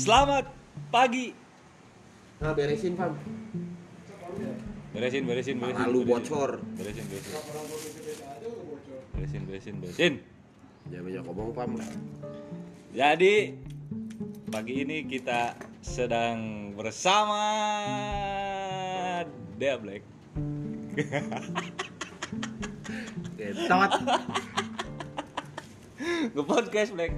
Selamat 0.00 0.48
pagi. 0.88 1.36
Nah 2.40 2.56
beresin 2.56 2.96
Fam 2.96 3.12
Beresin, 4.96 5.28
beresin, 5.28 5.60
beresin. 5.60 5.84
Lalu 5.92 6.00
bocor 6.08 6.56
Beresin, 6.80 7.04
beresin. 7.04 7.36
Beresin, 9.12 9.42
beresin, 9.44 9.74
beresin. 9.76 10.14
Jangan 10.88 11.04
banyak 11.04 11.22
ngomong 11.28 11.52
Fam 11.52 11.76
Jadi 12.96 13.60
pagi 14.48 14.88
ini 14.88 15.04
kita 15.04 15.52
sedang 15.84 16.72
bersama 16.72 17.44
Dea 19.60 19.76
Black. 19.76 20.00
Ketot 23.36 23.92
Nge-podcast 26.32 26.96
Black. 26.96 27.12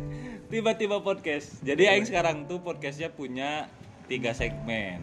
Tiba-tiba 0.53 1.01
podcast. 1.01 1.65
Jadi 1.65 1.89
Aing 1.89 2.05
sekarang 2.05 2.45
tuh 2.45 2.61
podcastnya 2.61 3.09
punya 3.09 3.73
tiga 4.05 4.37
segmen. 4.37 5.01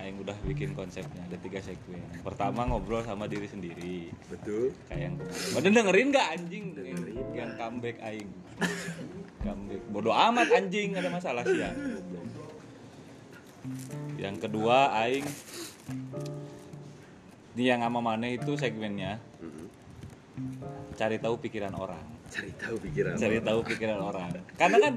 Aing 0.00 0.16
udah 0.24 0.32
bikin 0.48 0.72
konsepnya 0.72 1.20
ada 1.28 1.36
tiga 1.36 1.60
segmen. 1.60 2.00
Pertama 2.24 2.64
ngobrol 2.64 3.04
sama 3.04 3.28
diri 3.28 3.44
sendiri. 3.44 4.08
Betul 4.32 4.72
kayak 4.88 5.00
yang 5.04 5.14
kemarin. 5.20 5.52
Mana 5.52 5.68
dengerin 5.68 6.08
gak 6.16 6.28
anjing 6.32 6.64
Dengerin. 6.72 6.96
yang, 7.12 7.28
yang 7.36 7.50
comeback 7.60 8.00
aing 8.00 8.30
comeback 9.44 9.82
bodoh 9.92 10.14
amat 10.14 10.48
anjing 10.54 10.94
ada 10.94 11.10
masalah 11.10 11.42
sih 11.44 11.58
ya 11.58 11.70
yang 14.16 14.38
kedua 14.38 14.94
aing 15.02 15.26
ini 17.52 17.64
yang 17.68 17.84
sama 17.84 18.00
mana 18.00 18.32
itu 18.32 18.54
segmennya 18.56 19.18
Mm-mm. 19.42 19.66
cari 20.94 21.18
tahu 21.18 21.36
pikiran 21.42 21.74
orang 21.74 22.21
Cari 22.32 22.52
tahu 22.56 22.76
pikiran 22.80 23.12
cari 23.20 23.36
orang. 23.36 23.46
tahu 23.46 23.60
pikiran 23.68 23.98
orang. 24.00 24.28
Karena 24.56 24.78
kan 24.80 24.94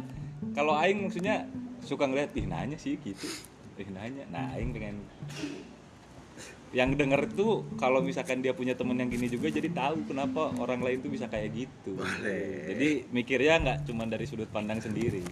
kalau 0.55 0.73
aing 0.79 1.03
maksudnya 1.03 1.43
suka 1.83 2.07
ngeliat 2.07 2.31
ih 2.39 2.47
nanya 2.47 2.79
sih 2.79 2.95
gitu. 3.03 3.27
Ih 3.75 3.89
nanya. 3.91 4.23
Nah 4.31 4.55
aing 4.55 4.71
pengen 4.71 5.03
yang 6.75 6.91
denger 6.91 7.31
tuh 7.31 7.63
kalau 7.79 8.03
misalkan 8.03 8.43
dia 8.43 8.51
punya 8.51 8.75
temen 8.75 8.99
yang 8.99 9.07
gini 9.07 9.31
juga 9.31 9.47
jadi 9.47 9.71
tahu 9.71 10.11
kenapa 10.11 10.51
orang 10.59 10.83
lain 10.83 10.99
tuh 11.03 11.11
bisa 11.11 11.27
kayak 11.31 11.51
gitu. 11.55 11.95
Boleh. 11.95 12.71
jadi 12.71 12.89
mikirnya 13.15 13.55
nggak 13.63 13.77
cuma 13.87 14.03
dari 14.07 14.27
sudut 14.27 14.47
pandang 14.51 14.79
sendiri. 14.79 15.23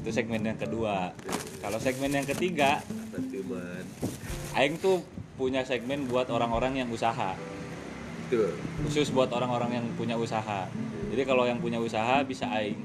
Itu 0.00 0.10
segmen 0.12 0.44
yang 0.44 0.60
kedua. 0.60 1.16
Kalau 1.60 1.80
segmen 1.80 2.12
yang 2.12 2.28
ketiga 2.28 2.80
aing 4.52 4.76
tuh 4.80 5.00
punya 5.40 5.64
segmen 5.64 6.08
buat 6.08 6.28
orang-orang 6.28 6.84
yang 6.84 6.88
usaha. 6.92 7.36
Tuh 8.28 8.52
khusus 8.88 9.12
buat 9.12 9.28
orang-orang 9.28 9.80
yang 9.80 9.86
punya 9.96 10.16
usaha 10.16 10.68
jadi 11.12 11.28
kalau 11.28 11.44
yang 11.44 11.60
punya 11.60 11.76
usaha 11.76 12.24
bisa 12.24 12.48
aing 12.48 12.80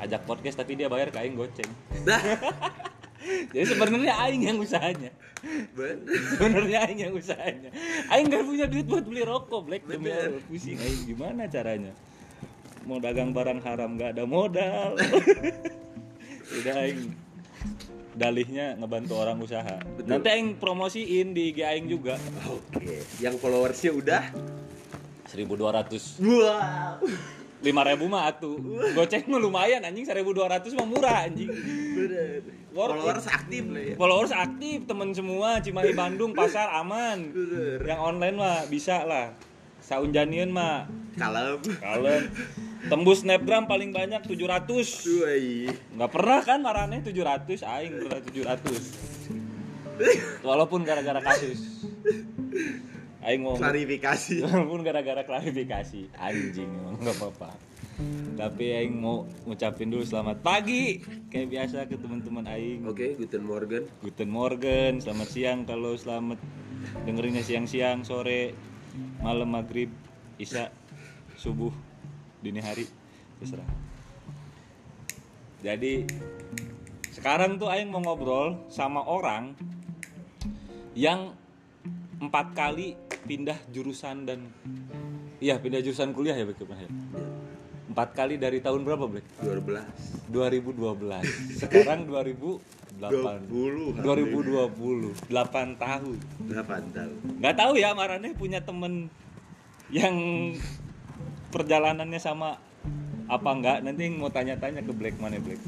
ajak 0.00 0.24
podcast 0.24 0.56
tapi 0.56 0.72
dia 0.72 0.88
bayar 0.88 1.12
ke 1.12 1.20
aing 1.20 1.36
goceng. 1.36 1.68
Dah. 2.08 2.16
Jadi 3.54 3.76
sebenarnya 3.76 4.18
aing 4.24 4.42
yang 4.48 4.58
usahanya. 4.58 5.12
Sebenarnya 6.34 6.78
aing 6.88 7.00
yang 7.06 7.14
usahanya. 7.14 7.70
Aing 8.08 8.26
nggak 8.32 8.42
punya 8.48 8.66
duit 8.66 8.88
buat 8.88 9.04
beli 9.04 9.22
rokok 9.22 9.62
black. 9.68 9.84
Demi 9.84 10.10
pusing 10.48 10.80
aing. 10.80 11.12
Gimana 11.12 11.46
caranya? 11.46 11.92
Mau 12.88 12.98
dagang 12.98 13.36
barang 13.36 13.60
haram 13.62 14.00
nggak 14.00 14.16
ada 14.18 14.24
modal. 14.24 14.98
Udah 16.58 16.74
aing 16.88 17.14
dalihnya 18.16 18.80
ngebantu 18.80 19.12
orang 19.20 19.38
usaha. 19.38 19.76
Betul. 19.76 20.08
nanti 20.08 20.28
aing 20.32 20.56
promosiin 20.56 21.36
di 21.36 21.52
IG 21.52 21.68
aing 21.68 21.86
juga. 21.86 22.16
Oke 22.48 23.04
Yang 23.20 23.38
followersnya 23.38 23.92
udah? 23.92 24.24
1200 25.32 26.20
Wow 26.20 27.00
lima 27.62 27.82
ribu 27.86 28.10
mah 28.10 28.28
atuh. 28.28 28.58
Goceng 28.92 29.24
mah 29.30 29.40
lumayan 29.40 29.80
anjing. 29.86 30.04
1200 30.04 30.78
mah 30.78 30.86
murah 30.86 31.16
anjing. 31.26 31.48
Bener. 31.94 32.42
Followers 32.74 33.26
aktif 33.30 33.64
lah 33.70 33.82
ya. 33.82 33.94
Followers 33.96 34.32
aktif 34.34 34.78
temen 34.90 35.14
semua. 35.14 35.62
Cimahi 35.62 35.94
Bandung 35.94 36.34
pasar 36.34 36.74
aman. 36.82 37.30
Bener. 37.30 37.78
Yang 37.86 38.00
online 38.02 38.36
mah 38.36 38.66
bisa 38.66 39.06
lah. 39.06 39.32
Saunjanian 39.78 40.50
mah. 40.50 40.90
Kalem. 41.14 41.62
Kalian 41.78 42.22
tembus 42.90 43.22
snapgram 43.22 43.70
paling 43.70 43.94
banyak 43.94 44.26
700 44.26 44.66
Tuh 44.66 45.22
ay. 45.30 45.70
nggak 45.94 46.10
pernah 46.10 46.42
kan 46.42 46.58
marane 46.58 46.98
700 46.98 47.62
aing 47.62 47.94
pernah 48.02 48.18
700 48.18 48.58
walaupun 50.48 50.82
gara-gara 50.82 51.22
kasus 51.22 51.86
aing 53.22 53.42
mau 53.42 53.54
Klarifikasi. 53.54 54.34
Walaupun 54.44 54.82
gara-gara 54.82 55.22
klarifikasi. 55.22 56.10
Anjing 56.18 56.70
emang 56.70 56.98
nggak 56.98 57.16
apa-apa. 57.18 57.50
Tapi 58.34 58.64
aing 58.82 58.98
mau 58.98 59.28
ngucapin 59.46 59.90
dulu 59.90 60.02
selamat 60.02 60.42
pagi. 60.42 60.98
Kayak 61.30 61.48
biasa 61.48 61.78
ke 61.86 61.96
teman-teman 61.98 62.44
aing. 62.50 62.82
Oke 62.88 63.14
Guten 63.14 63.46
Morgan 63.46 63.86
Guten 64.02 64.30
Morgen, 64.30 64.98
selamat 64.98 65.28
siang 65.30 65.58
kalau 65.62 65.94
selamat 65.94 66.38
dengerinnya 67.06 67.46
siang-siang, 67.46 68.02
sore, 68.02 68.58
malam 69.22 69.54
maghrib, 69.54 69.88
isya, 70.36 70.74
subuh, 71.38 71.70
dini 72.42 72.58
hari, 72.58 72.90
terserah. 73.38 73.66
Jadi 75.62 76.02
sekarang 77.14 77.62
tuh 77.62 77.70
Aing 77.70 77.86
mau 77.86 78.02
ngobrol 78.02 78.66
sama 78.66 79.06
orang 79.06 79.54
yang 80.98 81.38
empat 82.18 82.50
kali 82.54 82.98
pindah 83.22 83.58
jurusan 83.70 84.26
dan 84.26 84.50
iya 85.38 85.58
pindah 85.58 85.80
jurusan 85.82 86.10
kuliah 86.14 86.34
ya 86.34 86.44
Black 86.46 86.62
ya? 86.62 86.90
Empat 87.92 88.08
kali 88.16 88.40
dari 88.40 88.58
tahun 88.64 88.88
berapa 88.88 89.04
Black? 89.04 89.26
12 89.44 90.32
2012. 90.32 91.60
Sekarang 91.60 92.08
2008. 92.08 92.82
20 93.02 94.04
2020 94.04 95.32
8 95.32 95.80
tahun 95.80 96.18
8 96.44 96.96
tahun 96.96 97.16
nggak 97.40 97.56
tahu 97.56 97.72
ya 97.80 97.96
Marane 97.96 98.36
punya 98.36 98.60
temen 98.60 99.08
yang 99.88 100.14
perjalanannya 101.50 102.20
sama 102.20 102.60
apa 103.26 103.48
enggak 103.48 103.78
nanti 103.80 104.12
mau 104.12 104.28
tanya-tanya 104.28 104.84
ke 104.84 104.92
Black 104.92 105.16
Mane 105.18 105.40
Black 105.40 105.60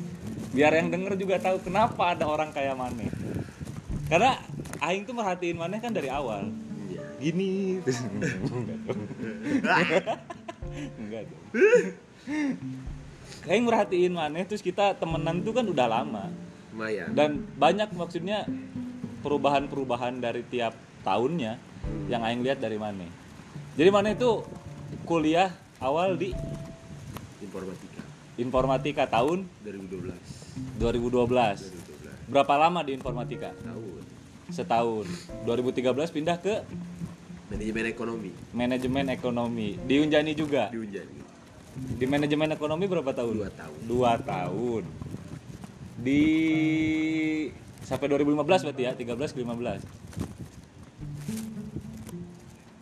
biar 0.53 0.77
yang 0.77 0.93
denger 0.93 1.17
juga 1.17 1.41
tahu 1.41 1.65
kenapa 1.65 2.15
ada 2.15 2.29
orang 2.29 2.53
kayak 2.53 2.77
Mane 2.77 3.09
karena 4.13 4.37
Aing 4.85 5.09
tuh 5.09 5.17
merhatiin 5.17 5.57
Mane 5.57 5.81
kan 5.81 5.97
dari 5.97 6.13
awal 6.13 6.53
gini. 7.25 7.81
Enggak 11.01 11.23
dong. 11.33 11.45
Aing 13.49 13.65
merhatiin 13.65 14.13
Mane 14.13 14.45
terus 14.45 14.61
kita 14.61 14.93
temenan 15.01 15.41
tuh 15.41 15.57
kan 15.57 15.65
udah 15.65 15.87
lama. 15.89 16.29
Lumayan. 16.77 17.09
Dan 17.17 17.49
banyak 17.57 17.89
maksudnya 17.97 18.45
perubahan-perubahan 19.25 20.21
dari 20.21 20.45
tiap 20.45 20.77
tahunnya 21.01 21.57
yang 22.13 22.21
aing 22.25 22.45
lihat 22.45 22.61
dari 22.61 22.77
mana 22.77 23.05
jadi 23.75 23.91
mana 23.91 24.15
itu 24.15 24.47
kuliah 25.03 25.51
awal 25.83 26.15
di 26.15 26.31
Informatika. 27.43 28.03
Informatika 28.39 29.05
tahun 29.11 29.51
2012 29.67 30.15
2012 30.79 31.27
2012 32.31 32.31
berapa 32.31 32.55
lama 32.57 32.81
di 32.87 32.95
informatika? 32.95 33.51
Tahun. 33.53 34.03
Setahun. 34.49 35.07
2013 35.43 36.15
pindah 36.15 36.39
ke 36.39 36.63
manajemen 37.55 37.87
ekonomi. 37.87 38.31
Manajemen 38.51 39.07
ekonomi. 39.15 39.69
Di 39.87 39.95
Unjani 40.03 40.33
juga? 40.35 40.69
Di 40.75 40.79
Unjani 40.83 41.25
di 41.75 42.07
manajemen 42.07 42.55
ekonomi 42.55 42.87
berapa 42.87 43.11
tahun? 43.11 43.35
Dua 43.35 43.51
tahun. 43.51 43.79
Dua 43.91 44.13
tahun. 44.23 44.83
Di 45.99 46.23
sampai 47.83 48.07
2015 48.07 48.71
berarti 48.71 48.83
ya? 48.87 48.93
13 48.95 49.35
ke 49.35 49.39
15 49.43 49.83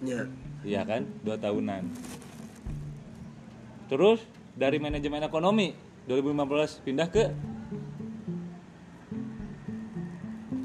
ya. 0.03 0.23
Iya 0.63 0.83
kan, 0.87 1.03
dua 1.27 1.37
tahunan. 1.41 1.83
Terus 3.91 4.23
dari 4.55 4.79
manajemen 4.79 5.25
ekonomi 5.25 5.75
2015 6.07 6.85
pindah 6.85 7.09
ke? 7.09 7.25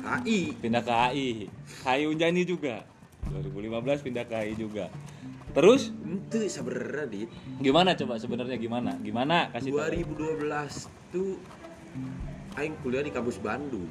HI 0.07 0.55
pindah 0.63 0.81
ke 0.83 0.93
HI, 0.93 1.29
HI 1.83 2.03
Unjani 2.07 2.43
juga. 2.47 2.87
2015 3.31 4.05
pindah 4.05 4.25
ke 4.25 4.35
HI 4.35 4.53
juga. 4.55 4.85
Terus 5.55 5.89
itu 6.05 6.37
sebenarnya 6.45 7.05
dit 7.09 7.29
gimana 7.63 7.97
coba 7.97 8.21
sebenarnya 8.21 8.57
gimana? 8.61 8.91
Gimana 9.01 9.49
kasih 9.49 9.73
tahu. 9.73 10.13
2012 10.45 11.13
tuh 11.13 11.41
Aing 12.57 12.77
kuliah 12.81 13.01
di 13.01 13.13
kampus 13.13 13.37
Bandung 13.41 13.87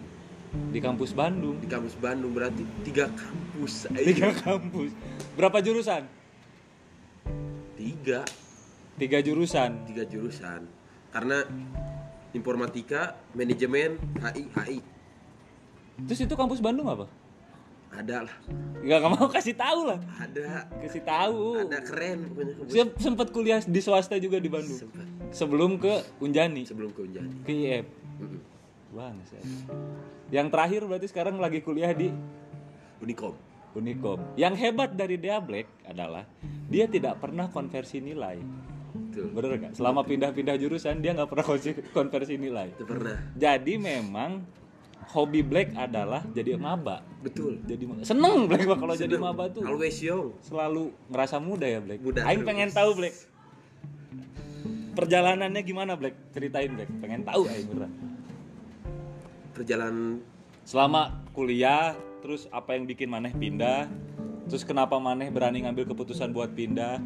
di 0.71 0.79
kampus 0.81 1.12
Bandung. 1.12 1.59
di 1.59 1.69
kampus 1.69 1.99
Bandung 1.99 2.33
berarti 2.33 2.62
tiga 2.87 3.11
kampus 3.12 3.91
Aing. 3.93 4.15
Tiga 4.15 4.31
kampus. 4.33 4.91
Berapa 5.35 5.59
jurusan? 5.61 6.06
tiga 7.77 8.25
Tiga 8.97 9.19
jurusan. 9.21 9.85
tiga 9.85 10.05
jurusan 10.09 10.65
karena 11.12 11.44
informatika 12.33 13.17
manajemen 13.37 14.00
HI 14.21 14.43
HI 14.53 14.79
Terus 16.05 16.21
itu 16.29 16.35
kampus 16.37 16.61
Bandung 16.61 16.88
apa? 16.93 17.09
Ada 17.97 18.17
lah 18.25 18.37
Enggak 18.79 18.99
nggak 18.99 19.13
mau 19.13 19.27
kasih 19.37 19.55
tahu 19.55 19.81
lah. 19.85 19.99
ada 20.17 20.47
Kasih 20.79 21.03
tahu. 21.03 21.43
ada 21.59 21.79
keren 21.81 22.19
Saya 22.67 22.87
sempat 22.95 23.29
kuliah 23.29 23.59
di 23.59 23.81
swasta 23.81 24.15
juga 24.17 24.37
di 24.37 24.47
Bandung. 24.47 24.79
Sempat. 24.79 25.03
Sebelum 25.33 25.75
ke 25.77 25.91
Unjani, 26.19 26.63
sebelum 26.63 26.91
ke 26.91 27.03
Unjani 27.03 27.35
ke 27.43 27.51
IF. 27.51 27.87
Mm-mm. 28.17 28.41
Bangsa. 28.89 29.37
Yang 30.29 30.47
terakhir 30.49 30.81
berarti 30.83 31.07
sekarang 31.07 31.37
lagi 31.37 31.61
kuliah 31.61 31.91
di 31.91 32.15
Unicom. 32.99 33.35
Unicom. 33.75 34.19
Yang 34.35 34.55
hebat 34.59 34.91
dari 34.93 35.17
Dea 35.17 35.37
Black 35.37 35.67
adalah 35.85 36.25
dia 36.67 36.87
tidak 36.87 37.19
pernah 37.19 37.47
konversi 37.47 37.99
nilai. 37.99 38.39
Betul. 38.89 39.29
Bener 39.31 39.51
nggak? 39.59 39.73
Selama 39.75 40.01
pindah-pindah 40.01 40.57
jurusan 40.57 40.99
dia 40.99 41.13
nggak 41.13 41.27
pernah 41.27 41.45
konversi- 41.45 41.85
konversi 41.91 42.35
nilai. 42.37 42.71
Itu 42.71 42.85
pernah. 42.85 43.19
Jadi 43.33 43.75
memang 43.77 44.47
hobi 45.14 45.41
Black 45.43 45.75
adalah 45.76 46.23
jadi 46.35 46.58
maba. 46.58 47.03
Betul. 47.23 47.62
Jadi 47.67 47.85
ma- 47.87 48.03
seneng 48.03 48.47
Black 48.50 48.67
kalau 48.67 48.94
jadi 48.94 49.17
maba 49.19 49.50
tuh 49.50 49.62
Always 49.62 49.99
young. 50.03 50.35
selalu 50.43 50.91
ngerasa 51.11 51.37
muda 51.38 51.67
ya 51.67 51.81
Black. 51.82 52.00
Muda 52.03 52.26
Aing 52.26 52.43
pengen 52.43 52.70
tahu 52.75 52.91
Black. 52.99 53.14
Perjalanannya 54.97 55.62
gimana 55.62 55.93
Black? 55.94 56.17
Ceritain 56.32 56.73
Black. 56.73 56.91
Pengen 56.99 57.23
tahu 57.23 57.47
Aing 57.47 57.67
beneran. 57.69 57.93
Perjalanan 59.56 60.20
Selama 60.67 61.23
kuliah, 61.31 61.94
terus 62.26 62.50
apa 62.50 62.75
yang 62.75 62.91
bikin 62.91 63.06
Maneh 63.06 63.31
pindah? 63.31 63.87
Terus 64.50 64.67
kenapa 64.67 64.99
Maneh 64.99 65.31
berani 65.31 65.62
ngambil 65.62 65.94
keputusan 65.94 66.35
buat 66.35 66.50
pindah? 66.59 66.99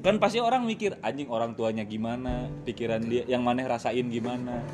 Kan 0.00 0.16
pasti 0.16 0.40
orang 0.40 0.64
mikir 0.64 0.96
anjing 1.04 1.28
orang 1.28 1.52
tuanya 1.52 1.84
gimana, 1.84 2.48
pikiran 2.64 3.04
dia 3.04 3.28
yang 3.28 3.44
Maneh 3.44 3.68
rasain 3.68 4.08
gimana. 4.08 4.64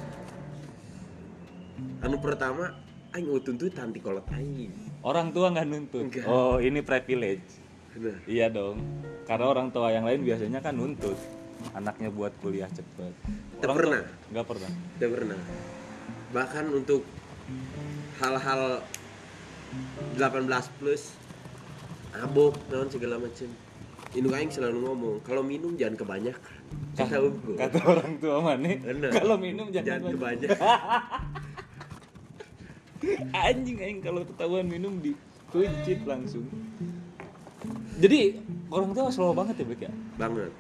Anu 2.05 2.21
pertama 2.21 2.69
aing 3.17 3.33
tuntut 3.41 3.73
tanti 3.73 3.97
kolot 4.05 4.29
aing. 4.37 4.69
Orang 5.01 5.33
tua 5.33 5.49
nggak 5.49 5.67
nuntut. 5.67 6.05
Enggak. 6.05 6.27
Oh, 6.29 6.61
ini 6.61 6.85
privilege. 6.85 7.65
Iya 8.29 8.53
dong. 8.53 8.83
Karena 9.25 9.49
orang 9.49 9.73
tua 9.73 9.89
yang 9.89 10.05
lain 10.05 10.21
biasanya 10.21 10.61
kan 10.61 10.77
nuntut 10.77 11.17
anaknya 11.73 12.13
buat 12.13 12.37
kuliah 12.45 12.69
cepet. 12.69 13.15
Orang 13.65 13.77
pernah. 13.81 14.03
Nggak 14.29 14.47
pernah. 14.53 14.71
tidak 15.01 15.11
pernah. 15.17 15.39
Bahkan 16.35 16.65
untuk 16.77 17.03
hal-hal 18.21 18.63
18 20.21 20.79
plus 20.83 21.17
mabuk 22.13 22.53
naon 22.69 22.93
segala 22.93 23.17
macam. 23.17 23.49
Induk 24.15 24.31
aing 24.31 24.53
selalu 24.53 24.79
ngomong, 24.87 25.17
kalau 25.27 25.43
minum 25.43 25.75
jangan 25.75 25.99
kebanyakan. 25.99 26.59
Kata. 26.95 27.19
Kata 27.59 27.79
orang 27.83 28.13
tua 28.23 28.37
mana? 28.39 28.71
Kalau 29.11 29.35
minum 29.41 29.67
jangan, 29.75 30.07
jangan 30.07 30.15
banyak. 30.15 30.51
kebanyakan. 30.55 31.43
Anjing 33.47 33.79
aing 33.81 34.01
kalau 34.01 34.25
ketahuan 34.25 34.67
minum 34.67 34.99
di 34.99 35.13
kuncit 35.53 36.03
langsung. 36.09 36.49
Jadi 38.01 38.43
orang 38.73 38.91
tua 38.91 39.13
slow 39.13 39.37
banget 39.37 39.63
ya 39.63 39.65
Bek 39.69 39.81
ya. 39.87 39.93
Banget. 40.19 40.53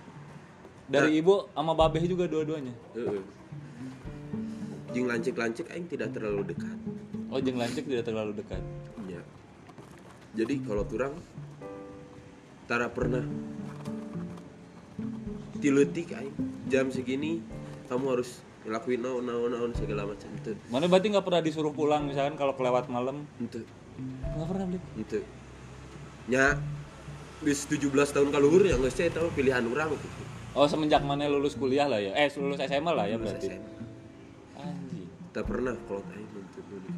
Dari 0.84 1.18
ibu 1.18 1.48
sama 1.56 1.72
babeh 1.72 2.04
juga 2.04 2.28
dua-duanya. 2.28 2.74
Heeh. 2.94 3.22
Jing 4.94 5.10
lancik-lancik 5.10 5.66
aing 5.74 5.90
tidak 5.90 6.14
terlalu 6.14 6.54
dekat. 6.54 6.78
Oh, 7.32 7.42
jeng 7.42 7.58
lancik 7.58 7.88
tidak 7.88 8.06
terlalu 8.06 8.36
dekat. 8.38 8.62
Ya. 9.10 9.18
Jadi 10.38 10.62
kalau 10.62 10.86
turang 10.86 11.18
tara 12.70 12.86
pernah 12.86 13.26
tiletik 15.58 16.12
aing 16.12 16.36
jam 16.68 16.92
segini 16.92 17.40
kamu 17.88 18.20
harus 18.20 18.43
ngelakuin 18.64 18.98
naon 18.98 19.22
naon 19.22 19.50
naon 19.50 19.70
segala 19.72 20.04
macam 20.04 20.28
itu 20.32 20.52
Mana 20.66 20.84
berarti 20.86 21.06
nggak 21.08 21.22
pernah 21.22 21.40
disuruh 21.40 21.70
pulang 21.70 22.04
misalkan 22.04 22.34
kalau 22.34 22.52
kelewat 22.52 22.88
malam? 22.88 23.28
itu 23.38 23.60
Nggak 24.26 24.48
pernah 24.48 24.64
beli. 24.66 24.80
itu 24.96 25.18
nya 26.26 26.56
bis 27.38 27.64
17 27.64 27.84
tahun 28.10 28.28
kaluhur 28.30 28.62
ya 28.62 28.74
nggak 28.74 28.88
saya 28.88 29.12
tahu 29.12 29.28
pilihan 29.30 29.60
orang 29.62 29.92
gitu 29.92 30.24
Oh, 30.54 30.64
semenjak 30.64 31.02
mana 31.02 31.26
lulus 31.26 31.54
kuliah 31.54 31.84
lah 31.84 31.98
ya? 31.98 32.14
Eh, 32.14 32.30
lulus 32.36 32.62
SMA 32.62 32.88
lah 32.88 33.04
ya 33.04 33.18
Lulus 33.18 33.34
berarti. 33.34 33.48
SMA. 33.50 33.70
Anjing. 34.56 35.06
tak 35.30 35.44
pernah 35.44 35.74
kalau 35.84 36.00
aing 36.08 36.28
dulu 36.30 36.88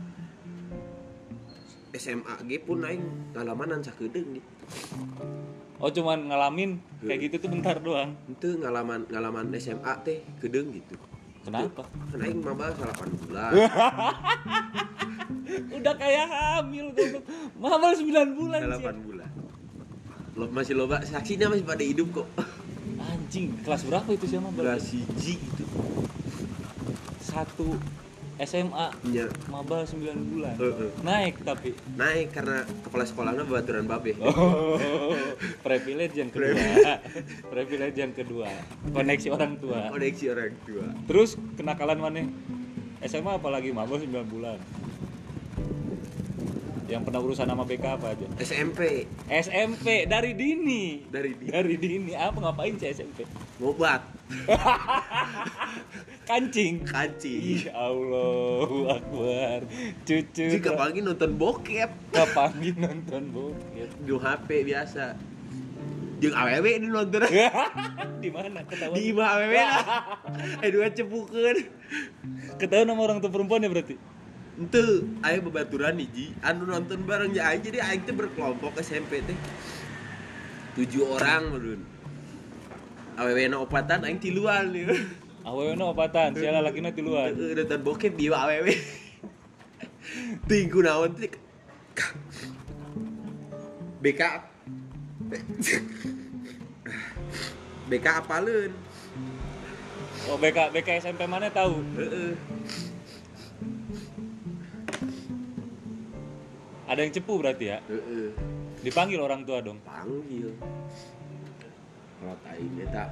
SMA 1.90 2.34
G 2.44 2.60
pun 2.60 2.78
aing 2.80 3.02
ngalamanan 3.32 3.80
sakedeung 3.80 4.28
gitu 4.32 4.50
Oh, 5.76 5.88
cuman 5.88 6.24
ngalamin 6.26 6.80
kayak 7.00 7.20
gitu 7.26 7.36
tuh 7.38 7.50
bentar 7.50 7.76
doang. 7.78 8.16
itu 8.26 8.56
ngalaman 8.56 9.04
ngalaman 9.08 9.52
SMA 9.54 9.92
teh 10.00 10.20
kedeung 10.38 10.72
gitu 10.72 10.96
Kenapa? 11.46 11.82
aing 12.16 12.40
maba 12.43 12.66
8 12.70 13.19
bulan 13.22 13.50
Udah 15.76 15.94
kayak 15.94 16.26
hamil 16.26 16.90
goblok. 16.90 17.22
Mabal 17.56 17.93
9 17.94 18.34
bulan 18.34 18.60
sih. 18.66 18.82
8 18.82 19.06
bulan 19.06 19.31
Lo, 20.34 20.44
masih 20.50 20.75
loba 20.75 21.00
saksinya 21.00 21.46
masih 21.48 21.62
pada 21.62 21.81
hidup 21.81 22.08
kok 22.12 22.26
Anjing, 22.98 23.54
kelas 23.62 23.84
berapa 23.84 24.08
itu 24.10 24.25
sih 24.26 24.37
Mabal? 24.37 24.66
kelas 24.66 24.90
hiji 24.90 25.34
gitu 25.38 25.64
Satu 27.20 27.76
SMA 28.38 28.87
nya 29.06 29.25
Mabal 29.47 29.83
9 29.83 29.97
bulan. 30.29 30.55
Heeh. 30.55 30.91
Naik 31.00 31.41
tapi. 31.41 31.73
naik 31.93 32.31
karena 32.31 32.59
kepala 32.83 33.03
sekolahnya 33.03 33.43
baturan 33.43 33.85
babe 33.85 34.12
Oh, 34.19 34.77
privilege 35.65 36.12
yang 36.15 36.29
kedua. 36.29 37.00
privilege 37.49 37.97
yang 37.97 38.12
kedua. 38.12 38.49
Koneksi 38.87 39.29
orang 39.31 39.56
tua. 39.56 39.88
koneksi 39.88 40.25
orang 40.31 40.53
tua 40.62 40.85
Terus 41.06 41.31
kenakalan 41.56 41.97
mana? 41.97 42.23
SMA 43.03 43.33
apalagi 43.33 43.71
mabal 43.71 43.97
9 43.97 44.12
bulan. 44.27 44.61
Yang 46.87 47.03
pernah 47.03 47.19
urusan 47.19 47.47
sama 47.47 47.65
BK 47.65 47.85
apa 47.99 48.15
aja? 48.15 48.27
SMP 48.38 49.11
SMP 49.27 50.06
dari 50.06 50.33
dini. 50.33 51.03
dari 51.05 51.35
di 51.35 51.49
Dari 51.49 51.75
dini 51.75 52.12
apa 52.12 52.38
ngapain 52.38 52.77
sih 52.77 52.93
SMP? 52.93 53.27
ngobat 53.56 54.05
Kancing. 56.28 56.82
kancing 56.82 57.38
Ih 57.38 57.70
Allahu 57.70 58.90
Akbar. 58.90 59.62
Cucu. 60.02 60.58
jika 60.58 60.75
pagi 60.75 60.99
nonton 60.99 61.38
bokep 61.38 61.87
Kapan 62.11 62.50
nonton 62.75 63.31
bokep? 63.31 63.88
di 64.02 64.11
HP 64.11 64.49
biasa 64.67 65.14
jeung 66.19 66.34
awewe 66.34 66.82
di 66.82 66.90
nonton 66.90 67.23
Di 68.25 68.28
mana 68.34 68.67
ketahuan? 68.67 68.99
di 68.99 69.14
imah 69.14 69.28
awewe 69.38 69.61
lah 69.62 69.87
eh 70.64 70.70
dua 70.75 70.90
cepukeun 70.90 71.56
Ketahuan 72.58 72.90
sama 72.90 73.00
orang 73.06 73.23
tua 73.23 73.31
perempuan 73.31 73.62
ya 73.62 73.70
berarti? 73.70 73.94
ente 74.56 75.05
aya 75.20 75.44
bebaturan 75.44 76.00
hiji 76.00 76.32
anu 76.40 76.64
nonton 76.64 77.05
bareng 77.05 77.37
ya 77.37 77.52
aing 77.52 77.61
jadi 77.61 77.93
aing 77.93 78.08
teh 78.08 78.17
berkelompok 78.17 78.81
SMP 78.81 79.20
teh 79.20 79.37
tujuh 80.81 81.05
orang 81.05 81.52
menurun 81.52 81.95
awewe 83.16 83.48
na 83.48 83.64
opatan 83.64 84.04
aing 84.04 84.20
tiluan 84.20 84.70
nih 84.73 84.87
Awewe 85.46 85.78
no 85.78 85.94
obatan, 85.94 86.35
siala 86.35 86.58
lakina 86.58 86.90
tiluan. 86.90 87.30
Heeh, 87.30 87.54
nonton 87.54 87.78
bokep 87.87 88.18
di 88.18 88.26
awewe 88.26 88.75
tinggu 90.50 90.82
naon 90.82 91.14
teh 91.14 91.30
BK 94.02 94.23
BK 97.87 98.06
apaleun 98.26 98.75
Oh 100.26 100.35
BK 100.35 100.75
BK 100.75 100.99
SMP 100.99 101.23
mana 101.30 101.46
tahu? 101.54 101.78
Ada 106.90 107.06
yang 107.06 107.14
cepu 107.14 107.38
berarti 107.38 107.70
ya? 107.70 107.78
Dipanggil 108.82 109.23
orang 109.23 109.46
tua 109.46 109.62
dong. 109.62 109.78
panggil 109.87 110.50
aing 112.56 112.75
eta 112.82 113.04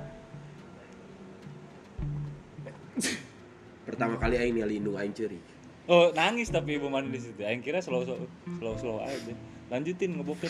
pertama 3.84 4.16
kali 4.16 4.36
aing 4.36 4.54
ningali 4.54 4.74
indung 4.78 4.96
aing 4.96 5.12
ceurik 5.12 5.42
Oh 5.84 6.08
nangis 6.16 6.48
tapi 6.48 6.80
ibu 6.80 6.88
mandi 6.88 7.12
di 7.12 7.20
situ. 7.20 7.44
Aing 7.44 7.60
kira 7.60 7.76
slow 7.84 8.08
slow 8.08 8.16
slow 8.56 8.72
slow 8.80 8.96
aja. 9.04 9.36
Lanjutin 9.68 10.16
ngebokep. 10.16 10.48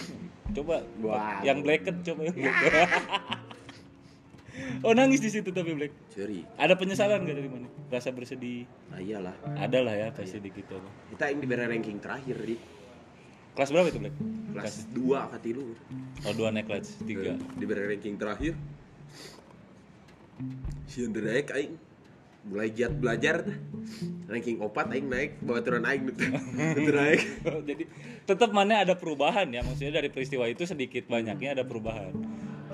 Coba 0.55 0.87
Wow. 1.03 1.43
yang 1.43 1.59
blacket 1.59 2.07
coba 2.07 2.31
yang 2.31 2.39
blacket. 2.39 2.71
oh 4.87 4.95
nangis 4.95 5.19
di 5.19 5.35
situ 5.35 5.51
tapi 5.51 5.75
black. 5.75 5.91
ceurik 6.15 6.47
Ada 6.55 6.79
penyesalan 6.79 7.27
gak 7.27 7.35
dari 7.35 7.51
mana? 7.51 7.67
Rasa 7.91 8.15
bersedih? 8.15 8.63
ah 8.95 9.03
iyalah 9.03 9.35
Ada 9.59 9.79
lah 9.83 9.95
ya 9.97 10.09
pasti 10.15 10.39
di 10.39 10.55
gitu. 10.55 10.79
kita 11.11 11.27
aing 11.27 11.43
diberi 11.43 11.67
ranking 11.67 11.99
terakhir 11.99 12.39
di 12.39 12.55
Kelas 13.59 13.75
berapa 13.75 13.91
itu 13.91 13.99
black? 13.99 14.15
kelas 14.55 14.87
2 14.95 15.03
ka 15.35 15.39
3 15.43 16.31
Oh 16.31 16.35
dua 16.39 16.55
naik 16.55 16.71
kelas 16.71 16.95
tiga. 17.03 17.35
diberi 17.59 17.91
ranking 17.91 18.15
terakhir 18.15 18.55
si 20.89 21.07
naik 21.07 21.51
aing. 21.53 21.75
Mulai 22.45 22.69
giat 22.77 22.93
belajar 23.01 23.41
ranking 24.29 24.61
4 24.61 24.93
aing 24.93 25.07
naik 25.09 25.31
bawa 25.41 25.65
turun 25.65 25.85
aing. 25.89 26.13
Gitu 26.77 26.91
naik 26.93 27.21
Jadi 27.65 27.85
tetap 28.29 28.51
mana 28.53 28.85
ada 28.85 28.95
perubahan 28.99 29.49
ya. 29.49 29.65
Maksudnya 29.65 30.01
dari 30.03 30.13
peristiwa 30.13 30.45
itu 30.45 30.69
sedikit 30.69 31.09
banyaknya 31.09 31.57
ada 31.57 31.65
perubahan. 31.65 32.13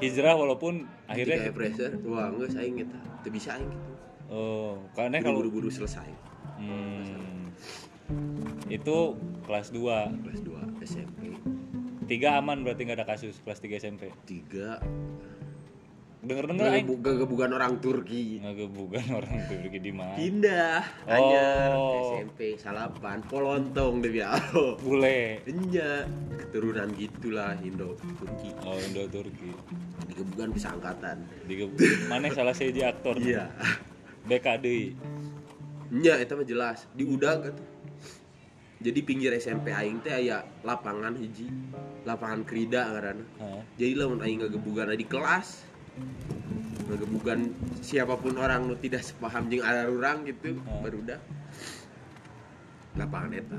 Hijrah 0.02 0.35
walaupun 0.35 0.88
kayak 1.07 1.12
akhirnya 1.12 1.52
pressure. 1.55 1.93
Wah 2.09 2.33
enggak 2.35 2.57
aing 2.59 2.83
eta 2.83 2.99
teu 3.23 3.31
bisa 3.31 3.55
aing 3.55 3.71
gitu. 3.71 3.90
Oh 4.31 4.75
karena 4.99 5.23
kalau 5.23 5.43
buru-buru 5.43 5.71
selesai. 5.71 6.11
Hmm. 6.61 7.49
itu 8.69 9.17
kelas 9.49 9.73
2 9.73 9.81
kelas 10.26 10.40
2 10.45 10.85
SMP 10.85 11.33
tiga 12.11 12.37
aman 12.37 12.67
berarti 12.67 12.85
nggak 12.85 12.99
ada 13.00 13.07
kasus 13.07 13.38
kelas 13.40 13.62
3 13.62 13.81
SMP 13.81 14.11
3 16.20 16.28
denger-denger 16.28 16.66
aing. 16.68 16.86
Gegebugan 17.00 17.50
orang 17.56 17.80
Turki. 17.80 18.44
Ngagebugan 18.44 19.06
orang 19.18 19.38
Turki 19.48 19.78
di 19.80 19.92
mana? 19.92 20.14
Pindah. 20.16 20.80
Oh. 21.08 22.20
SMP 22.20 22.60
salapan 22.60 23.24
polontong 23.24 24.04
deh 24.04 24.12
ya 24.12 24.36
bule. 24.84 25.40
Enya 25.48 26.04
keturunan 26.36 26.92
gitulah 26.96 27.56
Indo 27.64 27.96
Turki 27.96 28.52
oh 28.64 28.76
Indo 28.76 29.08
Turki 29.08 29.50
digebugan 30.12 30.52
bisa 30.52 30.76
angkatan. 30.76 31.24
Di 31.48 31.64
mana 32.08 32.28
salah 32.32 32.52
seji 32.52 32.84
aktor? 32.84 33.16
Iya. 33.16 33.48
BKD 34.28 34.94
Nya 35.90 36.20
itu 36.22 36.32
mah 36.36 36.46
jelas. 36.46 36.86
Di 36.94 37.02
udang 37.02 37.38
kan 37.42 37.52
tuh. 37.56 37.68
Jadi 38.80 39.00
pinggir 39.04 39.32
SMP 39.36 39.76
aing 39.76 40.00
teh 40.00 40.08
aya 40.08 40.40
lapangan 40.64 41.12
hiji 41.12 41.52
lapangan 42.08 42.48
krida 42.48 42.88
ngaranna. 42.88 43.24
Hah? 43.36 43.60
jadi 43.76 43.92
lamun 43.92 44.24
aing 44.24 44.40
ngagebugan 44.40 44.96
di 44.96 45.04
kelas 45.04 45.69
ngagebugan 46.87 47.54
siapa 47.80 48.18
pun 48.18 48.35
orang 48.35 48.66
nu 48.66 48.75
tidak 48.75 49.02
sepaham 49.02 49.47
jeung 49.47 49.62
ada 49.62 49.87
orang 49.87 50.26
gitu 50.26 50.59
Hmm. 50.59 50.82
barudak 50.82 51.20
lapangan 52.99 53.30
eta. 53.32 53.59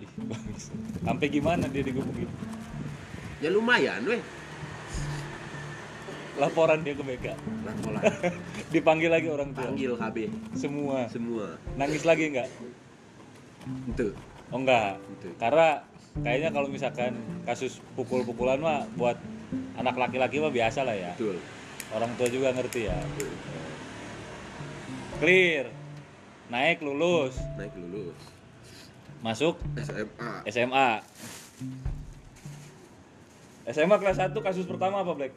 Ih, 0.00 0.10
bagus. 0.24 0.72
sampai 1.04 1.26
gimana 1.28 1.68
dia 1.68 1.84
digebukin? 1.84 2.28
Ya 3.44 3.52
lumayan 3.52 4.00
weh. 4.08 4.22
Laporan 6.36 6.84
dia 6.84 6.92
ke 6.92 7.04
BK 7.04 7.26
laporan. 7.64 8.00
Dipanggil 8.72 9.08
lagi 9.12 9.28
orang 9.28 9.52
tua. 9.52 9.68
Panggil 9.68 9.92
KB 9.96 10.16
semua. 10.52 11.08
Semua. 11.08 11.56
Nangis 11.76 12.04
lagi 12.04 12.32
nggak? 12.32 12.48
Itu 13.92 14.16
oh 14.46 14.58
enggak 14.62 14.96
Gitu. 15.16 15.28
karena 15.36 15.82
kayaknya 16.16 16.48
kalau 16.54 16.68
misalkan 16.70 17.12
kasus 17.44 17.82
pukul-pukulan 17.92 18.56
mah 18.56 18.86
buat 18.94 19.18
anak 19.78 19.94
laki-laki 19.94 20.42
mah 20.42 20.52
biasa 20.52 20.82
lah 20.82 20.96
ya. 20.96 21.12
Betul. 21.14 21.38
Orang 21.94 22.10
tua 22.18 22.28
juga 22.28 22.50
ngerti 22.50 22.90
ya. 22.90 22.98
Clear? 25.22 25.70
Naik 26.50 26.82
lulus? 26.82 27.38
Naik 27.58 27.74
lulus. 27.78 28.18
Masuk? 29.24 29.58
SMA 29.80 30.30
SMA 30.46 30.88
SMA 33.66 33.96
kelas 33.98 34.18
1 34.22 34.30
kasus 34.38 34.66
pertama 34.68 35.02
apa 35.02 35.12
Black? 35.16 35.34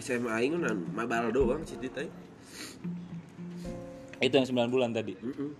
SMA 0.00 0.30
aing 0.40 0.56
kan 0.64 0.78
mabal 0.96 1.28
doang 1.28 1.60
situ 1.68 1.90
teh 1.92 2.08
Itu 4.24 4.34
yang 4.40 4.48
9 4.48 4.72
bulan 4.72 4.90
tadi? 4.96 5.14
Heeh. 5.18 5.52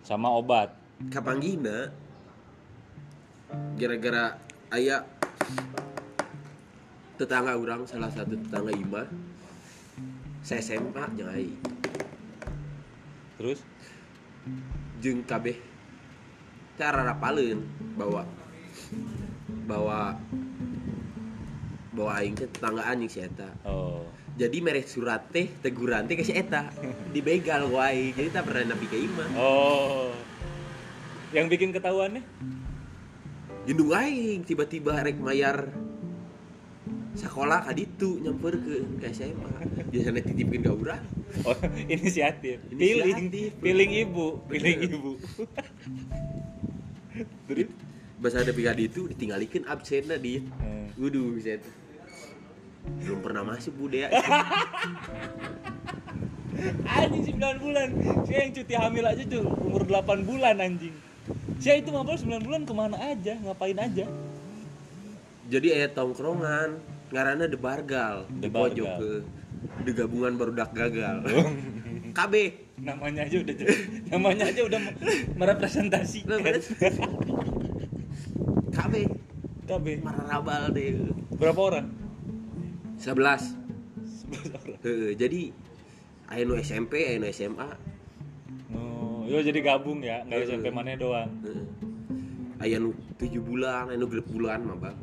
sama 0.00 0.26
obat. 0.32 0.74
kapanggihna 1.12 1.92
gara-gara 3.78 4.36
aya 4.68 5.06
tetangga 7.20 7.52
orang 7.52 7.84
salah 7.84 8.08
satu 8.08 8.32
tetangga 8.32 8.72
imah 8.72 9.04
saya 10.40 10.64
SMA 10.64 11.04
aing 11.20 11.52
Terus? 13.40 13.60
Jeung 15.00 15.24
kabeh. 15.24 15.56
Cara 16.76 17.04
rapaleun 17.04 17.64
bawa 17.96 18.24
bawa 19.68 20.16
bawa 21.92 22.10
aing 22.20 22.36
teh 22.36 22.48
tetanggaan 22.48 23.04
jeung 23.04 23.12
si 23.12 23.20
eta. 23.20 23.48
Oh. 23.68 24.08
Jadi 24.40 24.64
merek 24.64 24.88
surat 24.88 25.28
teh 25.28 25.48
teguran 25.60 26.08
teh 26.08 26.16
ke 26.16 26.24
si 26.24 26.36
eta. 26.36 26.72
Dibegal 27.16 27.68
ku 27.68 27.76
aing 27.76 28.16
jadi 28.16 28.28
tak 28.32 28.48
pernah 28.48 28.72
nabi 28.72 28.86
ke 28.88 28.96
imah 28.96 29.28
oh. 29.36 30.12
Yang 31.36 31.46
bikin 31.52 31.70
ketahuannya 31.72 32.24
Gendung 33.68 33.92
aing 33.92 34.40
tiba-tiba 34.48 35.04
rek 35.04 35.20
mayar 35.20 35.68
sekolah 37.10 37.66
ka 37.66 37.74
ditu 37.76 38.22
nyamper 38.22 38.54
ke 38.56 38.76
ke 39.02 39.06
SMA 39.12 39.50
biasanya 39.90 40.22
titipin 40.24 40.62
ke 40.62 40.72
urang 40.72 41.04
oh 41.44 41.58
inisiatif. 41.92 42.64
Inisiatif. 42.72 43.60
pilih 43.60 43.90
ibu 44.08 44.26
pilih 44.48 44.74
ibu. 44.88 45.12
Terus? 47.50 47.68
Bahasa 48.20 48.44
ada 48.44 48.52
pika 48.52 48.72
ditu 48.72 49.08
ditinggalikan 49.10 49.64
absennya 49.68 50.16
di 50.16 50.40
Hmm. 50.40 50.92
Waduh, 51.00 51.40
set. 51.40 51.64
Belum 53.00 53.20
pernah 53.24 53.42
masuk 53.44 53.72
budaya. 53.76 54.08
anjing 56.84 57.40
9 57.40 57.62
bulan. 57.62 57.88
Saya 58.28 58.44
yang 58.44 58.52
cuti 58.52 58.74
hamil 58.76 59.04
aja 59.08 59.24
tuh 59.24 59.40
umur 59.64 59.88
8 59.88 60.28
bulan 60.28 60.60
anjing 60.60 60.92
saya 61.60 61.76
itu 61.84 61.92
mabal 61.92 62.16
9 62.16 62.40
bulan 62.40 62.62
ke 62.64 62.72
mana 62.72 62.96
aja 62.96 63.36
ngapain 63.44 63.76
aja 63.76 64.08
Jadi 65.50 65.66
aya 65.74 65.90
tongkrongan, 65.90 66.78
ngaranna 67.10 67.50
The 67.50 67.58
Bargal, 67.58 68.22
The 68.38 68.46
di 68.46 68.54
pojok 68.54 68.90
ke 69.02 69.10
The 69.82 69.92
gabungan 69.92 70.38
barudak 70.38 70.70
gagal. 70.72 71.26
KB. 72.18 72.34
namanya 72.80 73.28
aja 73.28 73.44
udah 73.44 73.54
namanya 74.08 74.48
aja 74.48 74.64
udah 74.64 74.80
merepresentasikan 75.36 76.40
KB. 78.72 78.94
KB 79.68 79.86
Mararabal 80.00 80.72
deh. 80.72 81.12
berapa 81.36 81.60
orang 81.60 81.86
11. 82.96 83.52
11 84.32 84.58
orang 84.64 84.78
Heeh, 84.80 85.12
jadi 85.18 85.52
nu 86.46 86.54
SMP, 86.56 87.20
nu 87.20 87.26
SMA. 87.34 87.68
Oh 89.30 89.38
yo 89.38 89.46
jadi 89.46 89.60
gabung 89.62 90.02
ya 90.02 90.26
nggak. 90.26 90.50
SMP 90.50 90.74
mana 90.74 90.98
doang 90.98 91.30
Heeh. 91.46 91.66
Aya 92.60 92.76
nu 92.76 92.92
7 93.16 93.40
bulan, 93.40 93.88
aya 93.88 93.96
nu 93.96 94.04
6 94.04 94.20
bulan 94.36 94.60
mah, 94.60 94.76
Bang. 94.76 94.98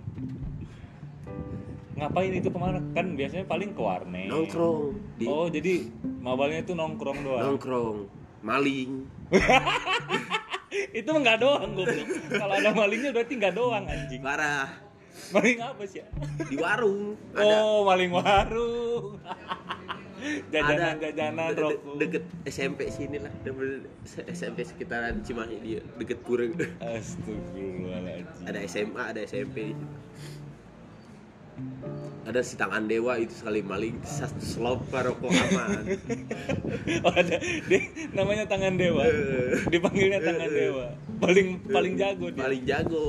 ngapain 1.98 2.30
itu 2.30 2.54
ke 2.54 2.60
mana 2.62 2.78
kan 2.94 3.18
biasanya 3.18 3.50
paling 3.50 3.74
ke 3.74 3.82
warnet 3.82 4.30
Nongkrong 4.30 4.94
di 5.18 5.26
oh 5.26 5.50
jadi 5.50 5.90
mabalnya 6.22 6.62
itu 6.62 6.78
nongkrong 6.78 7.26
doang 7.26 7.42
nongkrong, 7.42 7.98
maling. 8.46 9.10
itu 11.00 11.10
nggak 11.10 11.42
doang 11.42 11.74
goblok 11.74 12.06
kalau 12.30 12.54
ada 12.54 12.70
malingnya 12.70 13.10
berarti 13.10 13.34
nggak 13.42 13.56
doang 13.58 13.90
anjing 13.90 14.22
Parah. 14.22 14.70
maling 15.34 15.58
apa 15.58 15.84
sih? 15.90 16.06
Di 16.46 16.56
warung 16.62 17.18
ada 17.34 17.66
oh 17.66 17.82
maling 17.90 18.14
warung 18.14 19.18
jajanan 20.50 20.96
jajanan 21.00 21.50
de- 21.54 21.62
rokok. 21.62 21.96
deket 22.02 22.24
SMP 22.50 22.80
sini 22.90 23.18
lah. 23.22 23.34
SMP 24.32 24.66
sekitaran 24.66 25.22
Cimahi 25.22 25.58
dia. 25.62 25.82
Deket 25.98 26.20
Pureng 26.26 26.54
Astagfirullahaladzim. 26.82 28.46
Ada 28.46 28.60
SMA 28.66 29.02
ada 29.02 29.20
SMP 29.24 29.74
ada 32.28 32.44
si 32.46 32.54
tangan 32.54 32.86
dewa 32.86 33.18
itu 33.18 33.34
sekali 33.34 33.66
maling 33.66 33.98
satu 34.06 34.44
slop 34.44 34.94
rokok 34.94 35.32
aman 35.32 35.98
oh, 37.08 37.14
ada. 37.18 37.42
Dia, 37.66 37.82
namanya 38.14 38.46
tangan 38.46 38.78
dewa. 38.78 39.02
Eh. 39.10 39.66
dipanggilnya 39.72 40.22
tangan 40.22 40.50
dewa. 40.54 40.86
Paling 41.18 41.66
paling 41.66 41.94
jago 41.98 42.30
dia. 42.30 42.42
Paling 42.46 42.64
jago. 42.68 43.08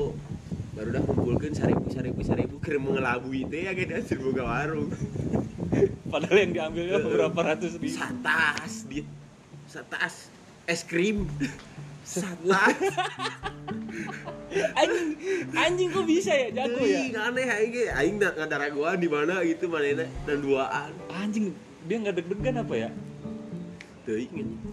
Baru 0.73 0.87
udah 0.95 1.03
kumpulkan 1.05 1.51
seribu 1.53 1.85
seribu 1.93 2.21
seribu 2.25 2.55
kira 2.63 2.81
mau 2.81 2.95
ngelabui 2.95 3.45
teh 3.51 3.69
ya 3.69 3.75
kan? 3.75 4.01
Seribu 4.01 4.33
warung 4.33 4.89
padahal 6.13 6.37
yang 6.37 6.53
diambilnya 6.55 6.97
beberapa 7.01 7.39
ratus 7.53 7.77
ribu. 7.77 7.93
Satas 7.93 8.85
dia 8.87 9.03
satas 9.69 10.33
es 10.65 10.81
krim. 10.83 11.25
Satas 12.09 12.73
anjing 14.81 15.09
anjing 15.53 15.89
kok 15.93 16.05
bisa 16.09 16.33
ya? 16.33 16.49
Jago 16.49 16.81
ya? 16.81 17.05
Ih, 17.05 17.13
aneh 17.13 17.45
aing 17.45 17.73
aing 17.93 18.15
nggak 18.17 18.33
nggak 18.33 18.59
raguan 18.65 18.97
di 18.97 19.05
mana 19.05 19.45
gitu 19.45 19.69
mana 19.69 20.09
dan 20.25 20.37
duaan. 20.41 20.89
Anjing 21.13 21.53
dia 21.85 21.97
nggak 22.01 22.15
deg-degan 22.17 22.65
apa 22.65 22.73
ya? 22.73 22.89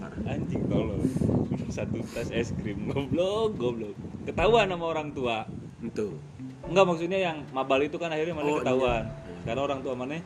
Parah. 0.00 0.32
Anjing 0.32 0.64
tolong. 0.64 1.04
Satu 1.68 2.00
tas 2.16 2.32
es 2.32 2.56
krim 2.56 2.88
goblok 2.88 3.52
goblok. 3.60 3.92
Ketahuan 4.24 4.72
sama 4.72 4.96
orang 4.96 5.12
tua. 5.12 5.44
Itu 5.84 6.16
enggak 6.66 6.84
maksudnya 6.88 7.20
yang 7.20 7.36
mabal 7.52 7.84
itu 7.84 8.00
kan 8.00 8.10
akhirnya 8.10 8.34
mana 8.34 8.48
Oh, 8.48 8.58
ketahuan. 8.58 9.04
iya. 9.06 9.34
sekarang 9.46 9.64
orang 9.70 9.80
tua 9.86 9.94
mana 9.94 10.18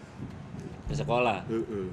ke 0.90 0.94
sekolah. 0.98 1.46
Heeh. 1.46 1.86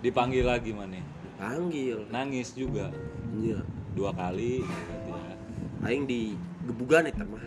dipanggil 0.00 0.48
lagi 0.48 0.72
mana 0.72 1.00
panggil 1.40 2.04
nangis 2.12 2.52
juga. 2.52 2.92
Iya. 3.40 3.64
Dua 3.96 4.12
kali 4.12 4.60
ya. 4.60 5.20
aing 5.88 6.04
di 6.04 6.36
gebugan 6.68 7.08
eta 7.08 7.24
mah. 7.24 7.40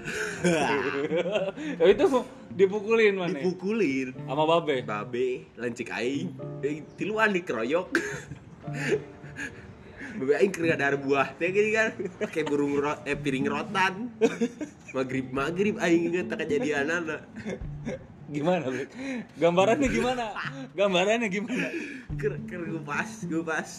Itu 1.93 2.25
dipukulin 2.57 3.13
mana 3.21 3.37
dipukulin. 3.37 4.17
Sama 4.25 4.49
babe? 4.49 4.81
Babe 4.81 5.45
lancik 5.61 5.93
aing. 5.93 6.33
Eh, 6.65 6.81
tiluan 6.97 7.29
dikeroyok. 7.29 7.93
Babe 10.13 10.33
aing 10.37 10.53
keur 10.53 10.69
ngadar 10.69 10.97
buah 11.01 11.33
teh 11.37 11.49
gini 11.49 11.73
kan. 11.73 11.89
Kayak 12.29 12.49
burung 12.49 12.77
ro 12.77 12.97
eh 13.05 13.17
piring 13.17 13.49
rotan. 13.49 14.13
Magrib 14.97 15.33
magrib 15.33 15.81
aing 15.81 16.13
inget 16.13 16.29
tak 16.29 16.45
kejadian 16.45 16.89
anak 16.89 17.25
gimana 18.33 18.65
Bek? 18.67 18.89
gambarannya 19.37 19.87
gimana? 19.87 20.25
Gambarannya 20.73 21.27
gimana? 21.29 21.67
Ker 22.17 22.33
ker 22.49 22.61
ngupas 22.65 23.29
ngupas 23.29 23.69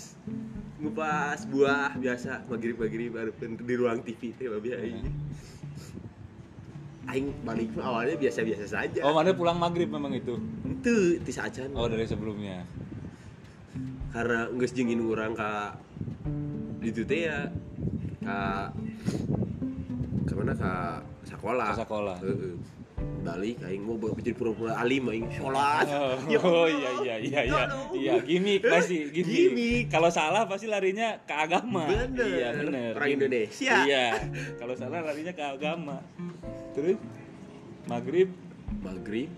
ngupas 0.78 1.40
buah 1.50 1.96
biasa 1.98 2.46
magrib 2.46 2.78
baru 2.78 3.30
di 3.40 3.74
ruang 3.74 4.00
TV 4.06 4.30
teh 4.38 4.46
babe 4.46 4.70
aing. 4.70 5.02
Aing 7.04 7.26
balik 7.44 7.68
mah 7.76 7.92
awalnya 7.92 8.16
biasa-biasa 8.16 8.64
saja. 8.64 9.04
Oh, 9.04 9.12
mana 9.12 9.36
pulang 9.36 9.60
maghrib 9.60 9.90
memang 9.92 10.16
itu. 10.16 10.40
itu 10.64 11.20
tis 11.20 11.36
acan 11.36 11.74
Oh, 11.76 11.90
dari 11.90 12.06
sebelumnya. 12.06 12.64
karena 14.14 14.46
nggak 14.46 14.70
jengin 14.70 15.02
orang 15.10 15.34
ka 15.34 15.74
itu 16.78 17.02
teh 17.02 17.26
ya 17.26 17.50
ka 18.22 18.70
ke 20.24 20.32
mana 20.38 20.54
ka 20.54 21.02
sekolah. 21.26 21.66
Ke 21.74 21.80
sekolah. 21.82 22.16
Balik 23.24 23.56
aing 23.64 23.82
mau 23.82 23.96
jadi 23.96 24.36
pura-pura 24.36 24.76
alim 24.76 25.08
aing 25.08 25.28
sholat 25.32 25.88
Oh, 25.88 26.12
Ya 26.32 26.38
oh 26.44 26.68
iya 26.68 26.90
iya 27.00 27.14
iya 27.18 27.40
iya. 27.48 27.64
Iya, 27.92 28.12
gimmick 28.20 28.60
pasti 28.60 29.08
gimmick. 29.08 29.32
Gimmick. 29.52 29.84
Kalau 29.88 30.12
salah 30.12 30.44
pasti 30.44 30.68
larinya 30.68 31.16
ke 31.24 31.32
agama. 31.32 31.88
Bener. 31.88 32.28
Iya, 32.28 32.48
bener. 32.60 32.92
Orang. 32.96 33.10
Indonesia. 33.16 33.74
Iya. 33.84 34.06
Kalau 34.60 34.74
salah 34.76 35.00
larinya 35.00 35.32
ke 35.32 35.44
agama. 35.44 36.04
Terus 36.76 37.00
maghrib 37.88 38.28
maghrib 38.80 39.28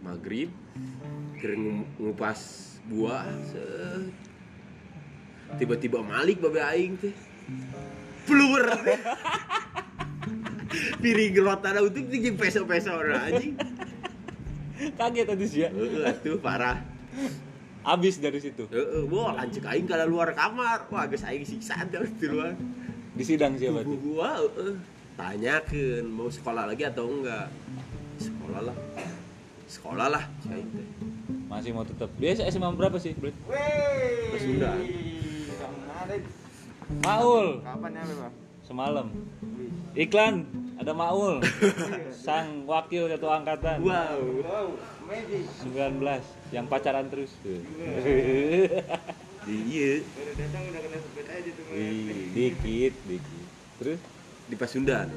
maghrib 0.00 0.48
kering 1.38 1.62
ngu- 1.64 1.88
ngupas 2.00 2.40
buah 2.88 3.28
tiba-tiba 5.60 6.00
malik 6.00 6.40
babe 6.40 6.60
aing 6.60 6.96
teh 6.96 7.12
peluwer 8.24 8.68
piring 10.98 11.34
rotan 11.40 11.74
itu 11.80 12.00
tinggi 12.06 12.30
peso-peso 12.34 12.92
orang 12.92 13.32
anjing 13.32 13.54
kaget 14.94 15.26
tadi 15.26 15.44
sih 15.44 15.60
ya. 15.66 15.68
Heeh, 15.74 16.06
atuh 16.06 16.38
parah 16.38 16.78
Abis 17.82 18.20
dari 18.20 18.36
situ. 18.36 18.68
Heeh, 18.68 19.06
wah 19.08 19.32
lancek 19.32 19.64
aing 19.64 19.88
kalau 19.88 20.06
luar 20.06 20.36
kamar 20.36 20.86
wah 20.88 21.08
geus 21.08 21.24
aing 21.24 21.42
siksaan 21.42 21.88
kalau 21.88 22.04
di 22.04 22.26
luar 22.28 22.52
Di 23.16 23.24
sidang 23.24 23.56
siapa 23.56 23.80
Tubuh 23.80 23.96
tuh? 23.96 23.98
gua 24.04 24.30
heeh. 24.38 24.74
tanyakeun 25.16 26.04
mau 26.06 26.28
sekolah 26.28 26.68
lagi 26.68 26.84
atau 26.84 27.08
enggak 27.08 27.48
sekolah 28.20 28.60
lah 28.70 28.76
sekolah 29.66 30.06
lah 30.08 30.24
si 30.38 30.48
aing 30.48 30.68
teh 30.68 30.86
Masih 31.48 31.72
mau 31.72 31.80
tetap. 31.80 32.12
Dia 32.20 32.36
SMA 32.44 32.68
berapa 32.70 33.00
sih? 33.00 33.16
Bro? 33.16 33.32
Sunda. 34.36 34.76
Maul 37.00 37.64
Kapan 37.64 37.90
ya, 37.90 38.02
Bang? 38.04 38.34
semalam. 38.62 39.06
Iklan 39.96 40.44
ada 40.78 40.92
Maul. 40.94 41.42
Sang 42.24 42.64
wakil 42.64 43.10
ketua 43.10 43.42
angkatan. 43.42 43.82
wow 43.82 44.18
Wow, 44.46 44.68
magic. 45.10 45.44
19 45.66 46.54
yang 46.54 46.64
pacaran 46.70 47.10
terus. 47.10 47.34
Iya 49.48 50.04
Baru 50.04 50.32
datang 50.36 50.62
udah 50.68 50.80
kena 50.84 50.98
sebut 51.00 51.26
aja 51.26 51.50
tuh. 51.56 51.64
Wih, 51.72 52.28
dikit, 52.36 52.94
dikit. 53.08 53.46
Terus 53.80 54.00
di 54.48 54.56
Pasundan 54.56 55.08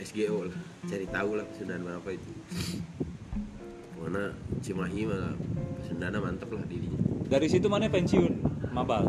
SGO 0.00 0.48
lah 0.48 0.56
cari 0.88 1.04
tahu 1.04 1.30
lah 1.36 1.44
Pasundan 1.44 1.84
mana 1.84 2.00
apa 2.00 2.16
itu 2.16 2.32
mana 4.00 4.32
Cimahi 4.64 5.04
mana 5.04 5.36
Pasundan 5.84 6.16
mantep 6.16 6.48
lah 6.48 6.64
dirinya 6.64 6.96
dari 7.28 7.44
situ 7.44 7.68
mana 7.68 7.92
pensiun? 7.92 8.40
Mabal. 8.72 9.04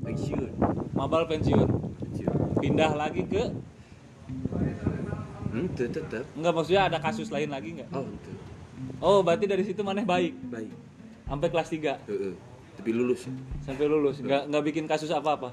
pensiun 0.00 0.48
Mabal 0.96 1.28
pensiun. 1.28 1.68
pensiun 2.00 2.32
Pindah 2.56 2.96
lagi 2.96 3.28
ke 3.28 3.52
hmm 5.48 5.66
tetap 5.74 6.24
enggak 6.34 6.52
maksudnya 6.52 6.82
ada 6.86 6.98
kasus 6.98 7.28
lain 7.28 7.48
lagi 7.48 7.78
enggak? 7.78 7.88
oh 7.90 8.04
itu 8.04 8.32
Oh, 8.98 9.26
berarti 9.26 9.46
dari 9.46 9.62
situ 9.62 9.82
mana 9.82 10.02
baik 10.02 10.38
baik 10.48 10.70
sampai 11.24 11.48
kelas 11.48 11.68
3 11.68 11.98
Heeh. 12.06 12.34
tapi 12.78 12.90
lulus 12.90 13.26
sampai 13.60 13.84
lulus. 13.84 14.22
Enggak 14.22 14.46
enggak 14.46 14.64
bikin 14.64 14.84
kasus 14.86 15.10
apa-apa. 15.10 15.50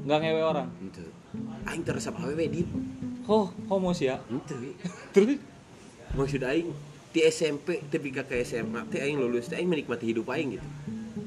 Enggak 0.00 0.18
ngewe 0.20 0.40
orang. 0.40 0.68
itu 0.80 1.04
aing 1.66 1.84
teresap 1.84 2.16
awewe 2.16 2.48
dit 2.48 2.68
Oh, 3.28 3.52
homo 3.68 3.92
sih 3.92 4.08
ya. 4.08 4.18
itu 4.26 4.56
Terus 5.12 5.36
maksud 6.12 6.40
aing 6.42 6.72
di 7.12 7.20
SMP 7.22 7.84
tapi 7.84 8.08
ke 8.08 8.24
SMA 8.40 8.88
teh 8.88 8.98
aing 8.98 9.20
lulus 9.20 9.46
teh 9.46 9.56
aing 9.56 9.68
menikmati 9.68 10.08
hidup 10.08 10.24
aing 10.30 10.56
gitu 10.56 10.68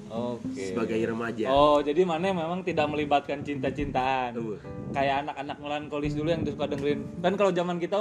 Oke. 0.10 0.74
sebagai 0.74 0.98
remaja 1.00 1.46
Oh, 1.48 1.78
jadi 1.80 2.02
mana 2.04 2.30
memang 2.30 2.62
tidak 2.62 2.90
melibatkan 2.90 3.42
cinta-cintaan. 3.42 4.34
Eueuh. 4.34 4.58
Kayak 4.94 5.16
anak-anak 5.26 5.58
melankolis 5.58 6.14
dulu 6.14 6.30
yang 6.30 6.46
suka 6.46 6.70
dengerin. 6.70 7.02
Kan 7.20 7.34
kalau 7.34 7.52
zaman 7.52 7.82
kita 7.82 7.98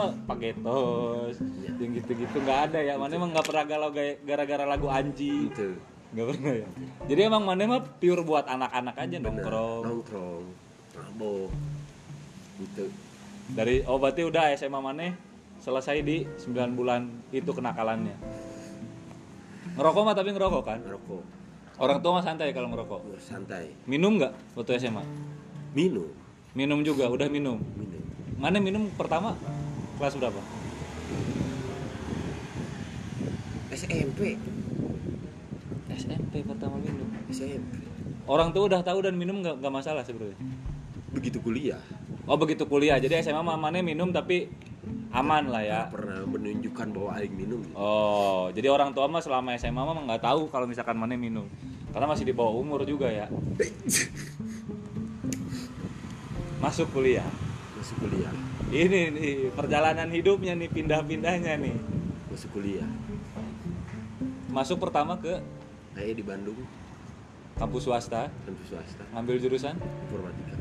Iya. 1.32 1.72
yang 1.80 1.92
gitu-gitu 1.96 2.36
nggak 2.38 2.60
ada 2.70 2.78
ya. 2.84 2.94
Mana 3.00 3.12
emang 3.16 3.32
nggak 3.32 3.46
pernah 3.48 3.64
galau 3.64 3.90
gara-gara 4.22 4.64
lagu 4.68 4.86
Anji. 4.92 5.48
Nggak 6.12 6.26
pernah 6.36 6.52
ya. 6.52 6.68
Jadi 7.08 7.20
emang 7.24 7.42
mana 7.48 7.64
mah 7.64 7.80
pure 7.80 8.20
buat 8.20 8.44
anak-anak 8.44 8.94
aja 8.94 9.16
Bener. 9.16 9.24
nongkrong. 9.32 9.82
nongkrong 9.88 10.44
mabok 10.92 11.48
gitu 12.60 12.84
Dari 13.52 13.80
oh 13.88 13.96
berarti 13.96 14.22
udah 14.28 14.52
SMA 14.54 14.76
mana 14.76 15.16
selesai 15.56 16.04
di 16.04 16.28
9 16.36 16.76
bulan 16.76 17.08
itu 17.32 17.48
kenakalannya. 17.48 18.16
Ngerokok 19.72 20.02
mah 20.04 20.14
tapi 20.14 20.30
ngerokok 20.36 20.62
kan? 20.62 20.78
ngerokok 20.84 21.22
Orang 21.80 22.04
tua 22.04 22.20
mah 22.20 22.24
santai 22.24 22.52
kalau 22.52 22.68
ngerokok. 22.68 23.16
santai 23.18 23.72
Minum 23.88 24.20
nggak 24.20 24.32
waktu 24.52 24.76
SMA? 24.76 25.00
minum 25.72 26.04
Minum 26.52 26.84
juga, 26.84 27.08
udah 27.08 27.28
minum. 27.32 27.56
minum 27.76 28.02
Mana 28.36 28.60
minum 28.60 28.90
pertama 28.98 29.38
kelas 29.96 30.18
berapa? 30.18 30.40
SMP 33.72 34.36
SMP 35.92 36.44
pertama 36.44 36.76
minum. 36.76 37.08
SMP 37.32 37.80
Orang 38.28 38.54
tua 38.54 38.68
udah 38.68 38.80
tahu 38.84 39.02
dan 39.02 39.16
minum 39.16 39.40
nggak 39.40 39.58
nggak 39.64 39.74
masalah 39.74 40.04
sebenarnya. 40.04 40.36
begitu 41.12 41.44
kuliah 41.44 41.76
Oh 42.24 42.38
begitu 42.40 42.64
kuliah, 42.64 42.96
jadi 43.02 43.20
SMA 43.20 43.42
mamanya 43.42 43.82
minum 43.82 44.14
tapi 44.14 44.46
aman 45.12 45.50
lah 45.50 45.60
ya. 45.60 45.80
pernah 45.90 46.22
menunjukkan 46.24 46.86
bahwa 46.94 47.10
aing 47.18 47.34
minum 47.34 47.60
gitu. 47.66 47.74
Oh, 47.76 48.48
jadi 48.54 48.70
orang 48.70 48.94
tua 48.94 49.10
mah 49.10 49.20
selama 49.20 49.58
SMA 49.58 49.82
mah 49.82 50.06
nggak 50.06 50.22
tahu 50.22 50.48
kalau 50.48 50.64
misalkan 50.70 50.96
mana 50.96 51.18
minum, 51.18 51.44
karena 51.90 52.06
masih 52.08 52.24
di 52.24 52.32
bawah 52.32 52.54
umur 52.54 52.86
juga 52.86 53.10
ya. 53.10 53.26
Masuk 56.62 56.94
kuliah. 56.94 57.26
masuk 57.74 57.98
kuliah. 58.06 58.30
Ini 58.70 59.10
nih 59.10 59.34
perjalanan 59.50 60.06
hidupnya 60.06 60.54
nih 60.54 60.70
pindah-pindahnya 60.70 61.58
nih. 61.58 61.74
masuk 62.30 62.54
kuliah. 62.54 62.86
Masuk 64.46 64.78
pertama 64.78 65.18
ke? 65.18 65.42
Saya 65.98 66.14
di 66.14 66.22
Bandung. 66.22 66.54
Kampus 67.58 67.90
swasta, 67.90 68.30
kampus 68.46 68.66
swasta. 68.70 69.02
Ngambil 69.10 69.42
jurusan? 69.42 69.74
Informatika. 69.74 70.54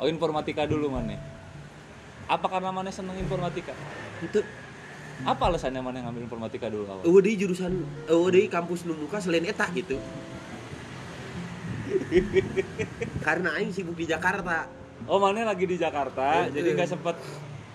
Oh 0.00 0.08
informatika 0.08 0.62
dulu 0.64 0.88
mana? 0.88 1.20
Apa 2.32 2.48
karena 2.48 2.72
mana 2.72 2.88
seneng 2.88 3.20
informatika? 3.20 3.76
itu. 4.24 4.40
Apa 5.22 5.52
alasannya 5.52 5.84
mana 5.84 6.00
ngambil 6.02 6.26
informatika 6.26 6.66
dulu 6.66 6.88
awal? 6.88 7.04
eueuh 7.06 7.22
deui 7.22 7.36
jurusan 7.38 7.84
eueuh 8.10 8.32
deui 8.32 8.48
kampus 8.48 8.88
nu 8.88 8.96
muka 8.96 9.20
selain 9.20 9.44
eta 9.44 9.68
gitu. 9.70 10.00
Karena 13.26 13.54
aing 13.60 13.70
sibuk 13.70 13.94
di 13.94 14.08
Jakarta 14.08 14.81
Oh 15.04 15.18
mana 15.18 15.42
lagi 15.44 15.64
di 15.64 15.74
Jakarta, 15.74 16.46
Iya, 16.46 16.54
jadi 16.54 16.68
iya. 16.68 16.76
nggak 16.78 16.90
sempet 16.90 17.16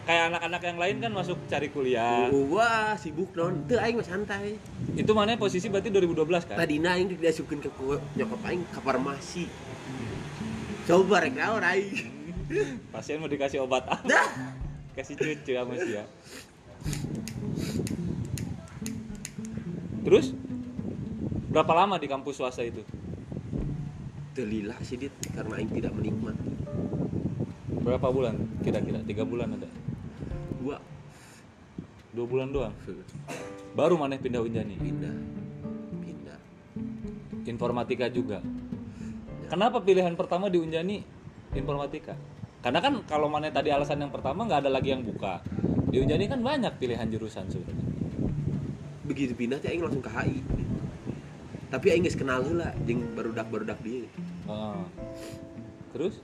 kayak 0.03 0.23
anak-anak 0.31 0.61
yang 0.63 0.77
lain 0.79 0.95
kan 0.97 1.11
masuk 1.11 1.35
cari 1.45 1.67
kuliah. 1.67 2.31
wah 2.31 2.95
sibuk 2.95 3.35
non 3.35 3.67
teu 3.67 3.75
aing 3.75 3.99
mah 3.99 4.07
santai 4.07 4.55
Itu 4.95 5.11
mana 5.11 5.35
posisi 5.35 5.67
berarti 5.67 5.91
2012 5.91 6.47
kan? 6.47 6.55
tadina 6.55 6.95
aing 6.95 7.11
diasukeun 7.11 7.59
ke 7.59 7.67
nyokap 8.15 8.39
aing 8.47 8.63
ke 8.63 8.79
farmasi 8.79 9.51
coba 10.87 11.19
rek 11.19 11.35
naon 11.35 11.59
aing 11.59 11.91
Pasien 12.95 13.19
mau 13.19 13.27
dikasih 13.27 13.59
obat 13.59 13.83
apa? 13.83 13.99
dah 14.07 14.27
Kasih 14.95 15.13
cucu 15.13 15.51
sama 15.53 15.75
si 15.75 15.93
ya. 15.93 16.03
Terus 20.01 20.31
berapa 21.51 21.73
lama 21.75 21.99
di 21.99 22.07
kampus 22.07 22.39
swasta 22.39 22.63
itu? 22.63 22.81
Delilah 24.31 24.79
sih 24.81 24.95
dit 24.95 25.11
karena 25.35 25.59
aing 25.59 25.69
tidak 25.69 25.91
menikmati 25.91 26.47
Berapa 27.87 28.11
bulan? 28.11 28.35
Kira-kira 28.59 28.99
tiga 29.07 29.23
bulan 29.23 29.55
ada? 29.55 29.69
gua 30.59 30.75
Dua 32.11 32.25
bulan 32.27 32.51
doang. 32.51 32.75
Baru 33.71 33.95
mana 33.95 34.19
pindah 34.19 34.43
Unjani? 34.43 34.75
pindah 34.75 35.15
pindah 36.03 36.39
Informatika 37.47 38.11
juga. 38.11 38.43
Kenapa 39.47 39.79
pilihan 39.79 40.11
pertama 40.19 40.51
di 40.51 40.59
Unjani 40.59 40.99
informatika? 41.55 42.19
Karena 42.59 42.83
kan 42.83 43.07
kalau 43.07 43.31
mana 43.31 43.47
tadi 43.47 43.71
alasan 43.71 44.03
yang 44.03 44.11
pertama 44.11 44.43
nggak 44.43 44.67
ada 44.67 44.71
lagi 44.73 44.91
yang 44.91 45.07
buka. 45.07 45.39
Di 45.87 46.03
Unjani 46.03 46.27
kan 46.27 46.43
banyak 46.43 46.75
pilihan 46.75 47.07
jurusan 47.07 47.47
sebenarnya. 47.47 47.87
begitu 49.07 49.31
pindah 49.33 49.55
teh 49.63 49.71
aing 49.71 49.79
langsung 49.79 50.03
ke 50.03 50.11
HI 50.11 50.43
tapi 51.71 51.95
aing 51.95 52.03
geus 52.03 52.19
kenal 52.19 52.43
heula 52.43 52.75
jeung 52.83 53.07
barudak-barudak 53.15 53.79
dia 53.79 54.03
Ah. 54.47 54.83
Terus? 55.91 56.23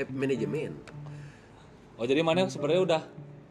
Eh 0.00 0.08
manajemen 0.08 0.72
Oh 2.00 2.08
jadi 2.08 2.24
mana 2.24 2.48
sebenarnya 2.48 2.80
udah 2.80 3.02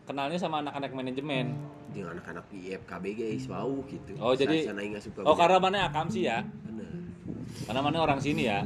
kenalnya 0.10 0.42
sama 0.42 0.66
anak-anak 0.66 0.90
manajemen. 0.90 1.54
jeung 1.94 2.10
anak-anak 2.10 2.50
IFKB 2.50 3.06
guys. 3.14 3.46
Bau 3.46 3.86
gitu. 3.86 4.18
Oh, 4.18 4.34
jadi- 4.34 4.66
asup 4.98 5.22
Oh 5.22 5.38
karena 5.38 5.62
mana 5.62 5.86
akam 5.86 6.10
sih 6.10 6.26
ya? 6.26 6.42
bener. 6.66 7.14
Karena 7.70 7.82
mana 7.86 7.98
orang 8.02 8.18
sini 8.18 8.50
ya. 8.50 8.66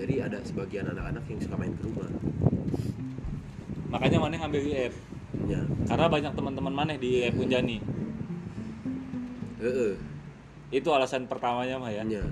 Jadi 0.00 0.24
ada 0.24 0.40
sebagian 0.40 0.88
anak-anak 0.88 1.20
yang 1.28 1.40
suka 1.40 1.56
main 1.60 1.72
ke 1.76 1.84
rumah. 1.84 2.08
Makanya 3.92 4.18
maneh 4.24 4.40
ngambil 4.40 4.60
IF 4.72 4.94
ya. 5.44 5.60
Karena 5.84 6.06
banyak 6.08 6.32
teman-teman 6.32 6.72
maneh 6.72 6.96
di 6.96 7.20
IF 7.20 7.36
Unjani. 7.36 7.76
Heeh. 9.60 9.92
Itu 10.72 10.88
alasan 10.96 11.28
pertamanya 11.28 11.76
mah 11.76 11.92
ya? 11.92 12.08
Ya. 12.08 12.24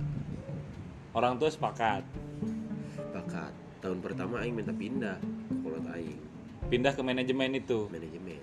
Orang 1.12 1.36
tua 1.36 1.52
sepakat. 1.52 2.04
Bakat 3.12 3.67
tahun 3.78 3.98
pertama 4.02 4.42
aing 4.42 4.54
minta 4.54 4.74
pindah 4.74 5.16
ke 5.22 5.54
kolot 5.62 5.86
aing. 5.94 6.20
Pindah 6.68 6.92
ke 6.92 7.02
manajemen 7.02 7.56
itu? 7.56 7.88
Manajemen. 7.88 8.42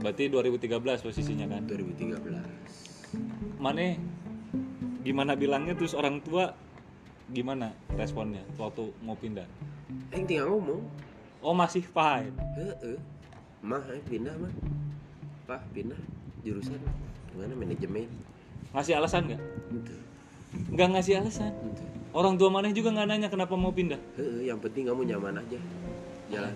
Berarti 0.00 0.26
2013 0.26 1.04
posisinya 1.04 1.46
kan? 1.46 1.62
2013 1.68 3.62
maneh 3.62 3.96
gimana 5.06 5.32
bilangnya? 5.38 5.76
Terus 5.76 5.94
orang 5.94 6.20
tua 6.20 6.52
gimana 7.30 7.72
responnya 7.94 8.42
waktu 8.60 8.90
mau 9.04 9.16
pindah? 9.16 9.46
Aing 10.12 10.26
tinggal 10.28 10.50
ngomong. 10.52 10.82
Oh 11.44 11.54
masih 11.54 11.84
fine 11.84 12.34
heeh. 12.56 12.98
Mah 13.64 13.84
aing 13.92 14.04
pindah 14.08 14.34
mah. 14.40 14.52
Pak 15.44 15.60
pindah 15.76 16.00
jurusan. 16.40 16.80
Gimana 17.32 17.52
manajemen? 17.52 18.08
Ngasih 18.72 18.96
alasan 18.96 19.28
nggak? 19.28 19.42
Itu 19.70 19.96
nggak 20.74 20.88
ngasih 20.94 21.22
alasan. 21.22 21.52
Orang 22.14 22.38
tua 22.38 22.46
maneh 22.46 22.70
juga 22.70 22.94
nggak 22.94 23.06
nanya 23.10 23.28
kenapa 23.30 23.58
mau 23.58 23.74
pindah. 23.74 23.98
Yang 24.42 24.58
penting 24.70 24.86
kamu 24.86 25.02
nyaman 25.14 25.42
aja. 25.42 25.58
Jalan. 26.30 26.54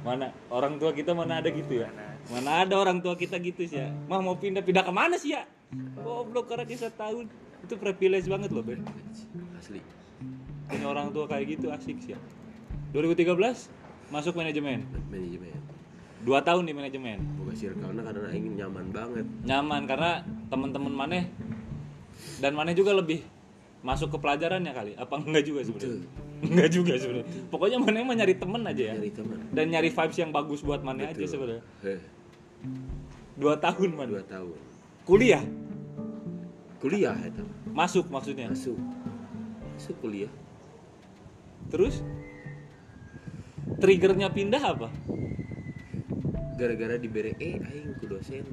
Mana 0.00 0.32
orang 0.48 0.80
tua 0.80 0.90
kita 0.96 1.12
mana 1.12 1.38
ada 1.38 1.48
gitu 1.52 1.84
ya? 1.84 1.88
Mana 2.32 2.64
ada 2.64 2.74
orang 2.76 2.98
tua 2.98 3.14
kita 3.14 3.38
gitu 3.38 3.64
sih 3.64 3.78
ya? 3.78 3.88
Mah 4.08 4.20
mau 4.20 4.36
pindah 4.36 4.64
pindah 4.64 4.82
ke 4.82 4.92
mana 4.92 5.14
sih 5.16 5.36
ya? 5.36 5.46
Goblok 6.00 6.50
karena 6.50 6.66
kisah 6.66 6.90
tahun. 6.92 7.30
Itu 7.64 7.76
privilege 7.78 8.26
banget 8.26 8.50
loh 8.50 8.64
Ben 8.64 8.82
asli. 9.60 9.80
Punya 10.66 10.86
orang 10.88 11.12
tua 11.12 11.28
kayak 11.28 11.58
gitu 11.58 11.68
asik 11.70 12.00
sih 12.02 12.16
ya. 12.16 12.18
2013 12.96 13.30
masuk 14.10 14.34
manajemen. 14.34 14.82
Manajemen. 15.12 15.60
Dua 16.20 16.42
tahun 16.44 16.68
di 16.68 16.72
manajemen. 16.74 17.22
Boga 17.38 17.54
circle 17.56 17.92
karena 17.94 18.28
aing 18.32 18.56
nyaman 18.58 18.86
banget. 18.92 19.26
Nyaman 19.46 19.82
karena 19.88 20.24
teman-teman 20.52 20.92
maneh 20.92 21.24
dan 22.40 22.56
maneh 22.56 22.72
juga 22.72 22.96
lebih 22.96 23.20
masuk 23.80 24.12
ke 24.12 24.18
pelajarannya 24.20 24.72
kali 24.72 24.92
apa 24.96 25.14
enggak 25.20 25.44
juga 25.44 25.60
sebenarnya? 25.64 26.04
Enggak 26.40 26.68
juga 26.72 26.92
sebenarnya. 26.96 27.28
Pokoknya 27.52 27.78
maneh 27.80 28.00
mah 28.04 28.16
nyari 28.16 28.34
temen 28.36 28.62
aja 28.64 28.82
ya. 28.82 28.94
Nyari 28.96 29.10
dan 29.52 29.64
nyari 29.68 29.88
vibes 29.92 30.16
yang 30.16 30.30
bagus 30.32 30.60
buat 30.64 30.80
maneh 30.80 31.12
aja 31.12 31.24
sebenarnya. 31.24 31.64
Dua 33.36 33.56
tahun 33.60 33.90
man. 33.96 34.08
Dua 34.08 34.24
tahun. 34.24 34.56
Kuliah? 35.04 35.44
Kuliah 36.80 37.16
itu 37.24 37.44
masuk 37.76 38.08
maksudnya? 38.08 38.48
Masuk. 38.48 38.76
Masuk 39.76 39.96
kuliah. 40.00 40.32
Terus? 41.68 42.00
Triggernya 43.80 44.32
pindah 44.32 44.60
apa? 44.60 44.88
Gara-gara 46.60 47.00
diberi 47.00 47.32
E 47.40 47.56
aing 47.56 47.96
ku 47.96 48.04
dosen 48.04 48.44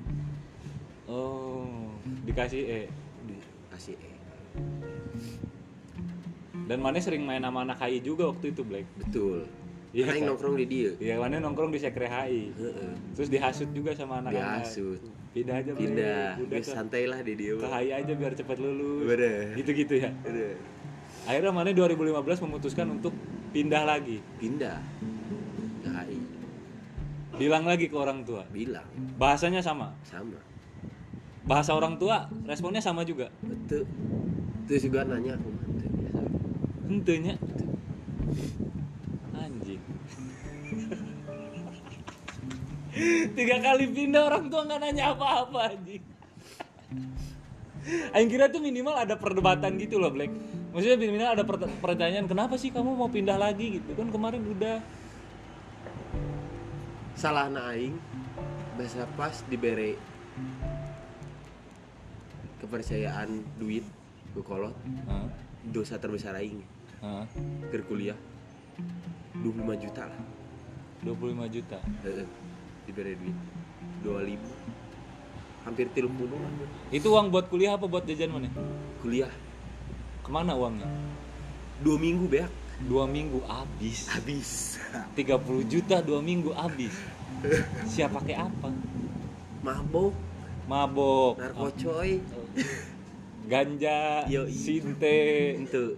oh 1.11 1.91
dikasih 2.23 2.63
eh 2.67 2.85
dikasih 3.77 3.95
E. 4.01 4.11
Dan 6.67 6.81
maneh 6.81 6.99
sering 6.99 7.23
main 7.23 7.45
sama 7.45 7.61
anak 7.63 7.77
HI 7.79 8.01
juga 8.01 8.33
waktu 8.33 8.51
itu 8.51 8.65
Black 8.65 8.89
betul. 8.97 9.45
Iya 9.95 10.11
kan? 10.11 10.19
nongkrong 10.33 10.57
di 10.59 10.65
dia. 10.67 10.91
Iya, 10.99 11.15
maneh 11.21 11.39
nongkrong 11.39 11.71
di 11.71 11.79
sekre 11.79 12.09
HI 12.09 12.51
Heeh. 12.57 12.91
terus 13.13 13.29
dihasut 13.29 13.69
juga 13.71 13.93
sama 13.93 14.19
anak-anak. 14.19 14.65
Dihasut. 14.65 14.99
Pindah 15.31 15.55
aja 15.61 15.71
pindah. 15.77 16.41
Udah 16.41 16.59
ke, 16.59 16.67
santai 16.67 17.05
lah 17.05 17.21
di 17.21 17.37
dia 17.37 17.53
ke. 17.55 17.67
HI 17.69 17.89
aja 17.93 18.11
biar 18.17 18.33
cepat 18.33 18.57
lulus. 18.57 19.05
Bener. 19.05 19.53
gitu-gitu 19.55 19.93
ya. 20.01 20.09
Bener. 20.25 20.57
akhirnya 21.27 21.51
maneh 21.51 21.75
2015 21.75 22.43
memutuskan 22.49 22.87
untuk 22.89 23.13
pindah 23.53 23.83
lagi. 23.85 24.19
Pindah 24.41 24.81
ke 25.85 25.89
HI 25.93 26.19
bilang 27.37 27.69
lagi 27.69 27.85
ke 27.85 27.93
orang 27.93 28.25
tua. 28.25 28.43
Bilang. 28.49 28.89
Bahasanya 29.21 29.61
sama? 29.61 29.93
Sama 30.01 30.41
bahasa 31.47 31.71
orang 31.71 31.95
tua 31.95 32.27
responnya 32.43 32.83
sama 32.83 33.07
juga. 33.07 33.31
Betul. 33.39 33.87
Terus 34.67 34.83
juga 34.83 35.07
nanya 35.07 35.39
aku 35.39 35.49
Hentenya 36.87 37.35
anjing. 39.35 39.81
Tiga 43.37 43.57
kali 43.59 43.85
pindah 43.91 44.23
orang 44.27 44.47
tua 44.51 44.63
nggak 44.67 44.79
nanya 44.83 45.15
apa-apa 45.15 45.71
anjing. 45.71 46.03
Aing 48.11 48.27
kira 48.27 48.51
tuh 48.51 48.59
minimal 48.59 48.99
ada 48.99 49.15
perdebatan 49.15 49.79
gitu 49.79 49.95
loh 49.99 50.11
Black. 50.11 50.31
Maksudnya 50.75 50.99
minimal 50.99 51.31
ada 51.31 51.43
per- 51.47 51.71
pertanyaan 51.79 52.27
Kenapa 52.27 52.59
sih 52.59 52.69
kamu 52.75 52.99
mau 52.99 53.07
pindah 53.07 53.39
lagi? 53.39 53.79
gitu. 53.79 53.95
Kan 53.95 54.11
kemarin 54.11 54.43
udah. 54.43 54.83
Salah 57.15 57.47
na 57.47 57.71
aing 57.71 57.95
bahasa 58.77 59.09
pas 59.17 59.41
diberi 59.49 59.97
kepercayaan 62.57 63.43
duit 63.61 63.85
ke 64.33 64.41
kolot 64.41 64.73
Hah? 65.09 65.27
dosa 65.69 65.97
terbesar 65.97 66.37
aing. 66.37 66.61
Hah? 67.01 67.25
ke 67.69 67.83
kuliah 67.85 68.17
25 69.41 69.83
juta 69.83 70.03
lah. 70.09 70.19
25 71.05 71.53
juta? 71.53 71.77
Diberi 72.89 73.13
duit. 73.17 73.37
25 74.01 74.77
hampir 75.67 75.91
30 75.91 76.07
lah. 76.07 76.51
Itu 76.95 77.11
uang 77.11 77.27
buat 77.27 77.51
kuliah 77.51 77.75
apa 77.75 77.85
buat 77.85 78.07
jajan 78.07 78.31
mana? 78.31 78.49
kuliah. 79.03 79.29
Ke 80.23 80.29
mana 80.31 80.55
uangnya? 80.55 80.87
dua 81.83 81.97
minggu 82.01 82.25
beak 82.25 82.49
Dua 82.77 83.09
minggu 83.09 83.41
habis. 83.49 84.05
Habis. 84.05 84.77
30 85.17 85.65
juta 85.65 85.97
dua 85.97 86.21
minggu 86.21 86.53
habis. 86.53 86.93
Siapa 87.89 88.21
pakai 88.21 88.37
apa? 88.37 88.69
mabok. 89.65 90.13
Mabok. 90.69 91.41
Narkocoy 91.41 92.21
Ganja 93.47 94.27
Yoi. 94.27 94.51
Sinte. 94.51 95.19
Itu. 95.63 95.95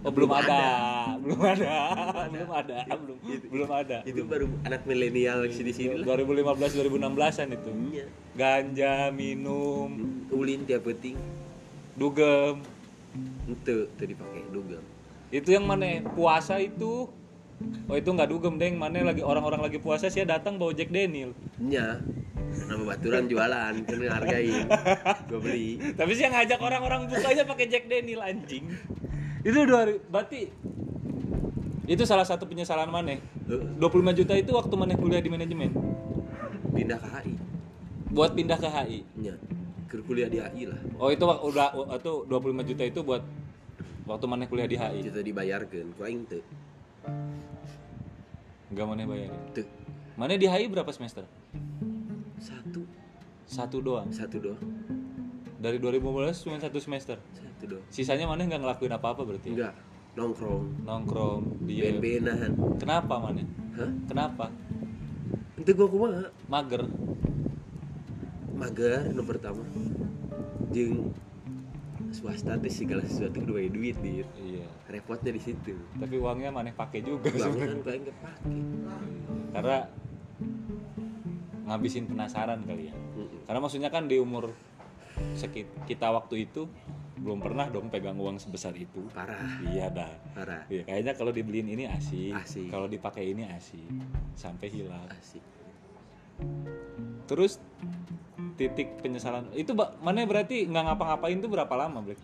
Oh 0.00 0.08
belum 0.08 0.32
ada, 0.32 0.64
belum 1.22 1.40
ada, 1.44 1.76
belum 2.32 2.50
ada, 2.50 2.76
belum. 2.88 3.16
Itu- 3.20 3.48
belum 3.52 3.68
ada. 3.68 4.00
itu 4.08 4.24
baru 4.24 4.48
anak 4.64 4.88
milenial 4.88 5.44
di 5.44 5.52
sini 5.52 5.76
sini 5.76 6.00
lah 6.00 6.16
2015 6.16 6.56
2016an 6.56 7.48
itu. 7.52 7.70
Iya. 7.92 8.06
Ganja, 8.32 9.12
minum, 9.12 9.92
ulin 10.32 10.64
tiap 10.64 10.88
penting 10.88 11.20
dugem. 12.00 12.64
itu 13.44 13.90
tuh 13.92 14.06
dipakai 14.08 14.40
dugem. 14.48 14.80
Itu 15.28 15.52
yang 15.52 15.68
mana? 15.68 16.00
Puasa 16.16 16.56
itu. 16.56 17.12
Oh 17.84 17.96
itu 17.98 18.08
nggak 18.08 18.32
dugem 18.32 18.56
deng, 18.56 18.80
mana 18.80 19.04
lagi? 19.04 19.20
Orang-orang 19.20 19.60
lagi 19.60 19.76
puasa 19.76 20.08
sih 20.08 20.24
datang 20.24 20.56
bawa 20.56 20.72
Jack 20.72 20.88
Daniel. 20.88 21.36
nya 21.60 22.00
nama 22.66 22.82
baturan 22.84 23.24
jualan 23.26 23.72
kan 23.82 23.96
ngehargain 23.96 24.66
gue 25.26 25.40
beli 25.40 25.68
Tapi 25.94 26.10
sih 26.12 26.24
yang 26.26 26.34
ngajak 26.34 26.58
orang-orang 26.58 27.06
bukanya 27.06 27.44
pakai 27.46 27.66
Jack 27.66 27.84
Daniel 27.86 28.22
anjing. 28.22 28.66
Itu 29.40 29.64
dua 29.64 29.88
hari, 29.88 29.96
berarti 30.04 30.52
itu 31.86 32.02
salah 32.04 32.22
satu 32.22 32.46
penyesalan 32.46 32.86
mana? 32.86 33.18
25 33.50 33.80
juta 34.14 34.34
itu 34.36 34.50
waktu 34.52 34.74
mana 34.76 34.94
kuliah 34.94 35.18
di 35.18 35.26
manajemen 35.26 35.74
pindah 36.70 36.98
ke 36.98 37.08
HI 37.08 37.34
buat 38.10 38.30
pindah 38.30 38.58
ke 38.58 38.68
HI. 38.68 39.00
ke 39.90 39.98
kuliah 40.06 40.30
di 40.30 40.38
HI 40.38 40.70
lah 40.70 40.78
Oh 41.02 41.10
itu 41.10 41.24
udah 41.26 41.74
itu 41.98 42.12
25 42.30 42.68
juta 42.70 42.82
itu 42.86 43.00
buat 43.02 43.22
waktu 44.06 44.26
mana 44.30 44.46
kuliah 44.46 44.70
di 44.70 44.78
HI. 44.78 45.02
kita 45.02 45.18
dibayarkan 45.18 45.86
ku 45.98 46.06
aing 46.06 46.22
teu 46.30 46.42
Enggak 48.70 48.86
mana 48.86 49.02
bayar. 49.02 49.34
teu 49.50 49.66
Mana 50.14 50.38
di 50.38 50.46
HI 50.46 50.70
berapa 50.70 50.90
semester? 50.92 51.26
Satu. 52.40 52.82
Satu 53.44 53.76
doang. 53.78 54.08
satu 54.10 54.40
doang. 54.40 54.62
Dari 55.60 55.76
2015 55.76 56.44
cuma 56.48 56.56
satu 56.56 56.78
semester. 56.80 57.20
satu 57.36 57.64
doang. 57.76 57.84
Sisanya 57.92 58.24
mana 58.24 58.48
nggak 58.48 58.60
ngelakuin 58.64 58.94
apa-apa 58.96 59.22
berarti? 59.22 59.52
enggak 59.52 59.76
nongkrong. 60.16 60.82
Nongkrong 60.82 61.42
di 61.62 61.78
ben-benan 61.78 62.50
Kenapa 62.80 63.14
mana? 63.20 63.44
hah? 63.76 63.90
Kenapa? 64.08 64.46
itu 65.60 65.76
gua 65.76 65.88
kumaha 65.92 66.24
Mager. 66.48 66.88
mager 68.56 69.12
nu 69.12 69.22
pertama. 69.24 69.60
Jeung 70.72 71.12
swasta 72.10 72.56
teh 72.56 72.72
segala 72.72 73.04
sesuatu 73.04 73.44
kudu 73.44 73.60
bae 73.60 73.68
duit 73.68 73.94
dia 74.00 74.24
Iya. 74.40 74.66
repotnya 74.88 75.30
di 75.30 75.40
situ. 75.40 75.76
Tapi 76.00 76.16
uangnya 76.16 76.50
mana 76.50 76.72
pakai 76.72 77.04
juga 77.04 77.28
uangnya 77.30 77.76
kan 77.76 77.78
paling 77.84 78.04
kepake 78.08 78.50
Karena 79.52 79.78
ngabisin 81.70 82.10
penasaran 82.10 82.66
kali 82.66 82.90
ya. 82.90 82.94
Karena 83.46 83.60
maksudnya 83.62 83.90
kan 83.94 84.10
di 84.10 84.18
umur 84.18 84.50
sekit 85.38 85.70
kita 85.86 86.10
waktu 86.10 86.50
itu 86.50 86.66
belum 87.20 87.44
pernah 87.44 87.68
dong 87.68 87.92
pegang 87.92 88.18
uang 88.18 88.42
sebesar 88.42 88.74
itu. 88.74 89.06
Parah. 89.14 89.38
Iya 89.70 89.86
dah. 89.94 90.10
Parah. 90.34 90.66
Iya 90.66 90.82
kayaknya 90.82 91.12
kalau 91.14 91.30
dibeliin 91.30 91.68
ini 91.70 91.86
asik, 91.86 92.34
asik. 92.34 92.66
kalau 92.72 92.90
dipakai 92.90 93.30
ini 93.30 93.46
asik. 93.46 93.86
Sampai 94.34 94.72
hilang. 94.72 95.06
Asik. 95.14 95.44
Terus 97.30 97.62
titik 98.58 98.98
penyesalan 99.04 99.52
itu 99.54 99.76
mana 100.02 100.26
berarti 100.26 100.66
nggak 100.66 100.84
ngapa-ngapain 100.90 101.38
tuh 101.38 101.50
berapa 101.52 101.74
lama 101.76 102.02
Bre? 102.02 102.16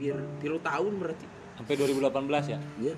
hampir 0.00 0.16
tilu 0.40 0.58
tahun 0.64 0.92
berarti. 0.96 1.26
Sampai 1.60 1.74
2018 1.76 2.56
ya? 2.56 2.58
Iya 2.80 2.94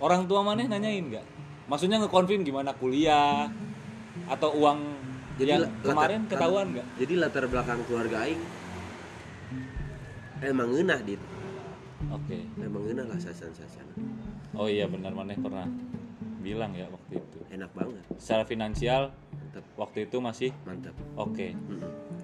orang 0.00 0.26
tua 0.26 0.40
maneh 0.42 0.66
nanyain 0.66 1.04
nggak? 1.06 1.26
Maksudnya 1.68 2.02
ngekonfirm 2.02 2.42
gimana 2.42 2.74
kuliah 2.74 3.46
atau 4.26 4.50
uang 4.56 4.78
yang 5.40 5.64
la- 5.64 5.72
kemarin 5.80 6.20
latar- 6.24 6.30
ketahuan 6.36 6.66
nggak? 6.70 6.86
jadi 7.00 7.12
latar 7.16 7.44
belakang 7.48 7.80
keluarga 7.88 8.28
aing 8.28 8.42
emang 10.42 10.68
ngeunah 10.68 11.00
dit. 11.00 11.20
Oke. 12.12 12.44
Emang 12.58 12.84
ngeunah 12.84 13.06
lah 13.08 13.16
sasan-sasan 13.16 13.86
oh 14.50 14.66
iya 14.66 14.84
benar 14.84 15.14
maneh 15.14 15.38
pernah 15.38 15.64
bilang 16.40 16.76
ya 16.76 16.88
waktu 16.90 17.20
itu. 17.20 17.38
Enak 17.48 17.70
banget. 17.72 18.02
Secara 18.20 18.44
finansial 18.44 19.14
mantap 19.32 19.64
waktu 19.76 19.98
itu 20.04 20.16
masih 20.20 20.50
mantap 20.64 20.92
oke. 21.16 21.46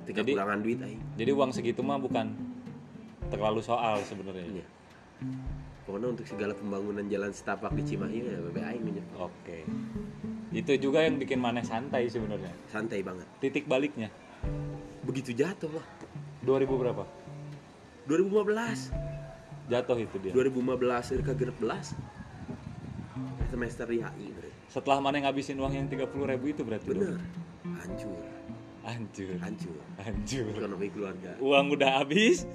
Ketika 0.04 0.20
Jadi- 0.20 0.34
kurangan 0.36 0.60
duit 0.60 0.78
aing. 0.80 1.00
jadi 1.16 1.30
uang 1.32 1.50
segitu 1.50 1.80
mah 1.80 1.96
bukan 1.96 2.36
terlalu 3.28 3.60
soal 3.60 4.00
sebenarnya. 4.04 4.60
Iya. 4.60 4.66
Pokoknya 5.86 6.08
untuk 6.18 6.26
segala 6.26 6.52
pembangunan 6.52 7.06
jalan 7.06 7.30
setapak 7.30 7.72
di 7.78 7.82
Cimahi 7.86 8.18
ya 8.26 8.38
bebe 8.42 8.60
aing 8.60 8.82
nih 8.82 9.06
oke. 9.16 9.58
Itu 10.50 10.72
juga 10.82 11.06
yang 11.06 11.22
bikin 11.22 11.38
maneh 11.38 11.62
santai 11.62 12.10
sebenarnya. 12.10 12.50
Santai 12.68 13.06
banget. 13.06 13.28
Titik 13.38 13.70
baliknya. 13.70 14.10
Begitu 15.06 15.30
jatuh 15.32 15.70
lah. 15.70 15.86
2000 16.42 16.66
berapa? 16.66 17.04
2015 18.10 19.70
jatuh 19.70 19.98
itu 19.98 20.16
dia. 20.22 20.32
2015 20.34 21.14
Irka 21.16 21.32
genep 21.38 21.56
belas. 21.62 21.94
Semester 23.46 23.86
di 23.86 24.02
HI 24.02 24.28
setelah 24.66 24.98
maneh 24.98 25.22
ngabisin 25.22 25.56
uang 25.56 25.72
yang 25.72 25.86
30.000 25.86 26.12
ribu 26.36 26.46
itu 26.50 26.62
berarti 26.66 26.86
bener. 26.90 27.16
Dong? 27.16 27.46
hancur. 27.78 28.22
Hancur. 28.82 29.34
Hancur. 29.38 29.78
Hancur 30.02 30.44
ekonomi 30.52 30.86
keluarga. 30.90 31.32
Uang 31.38 31.74
udah 31.74 32.02
habis 32.02 32.46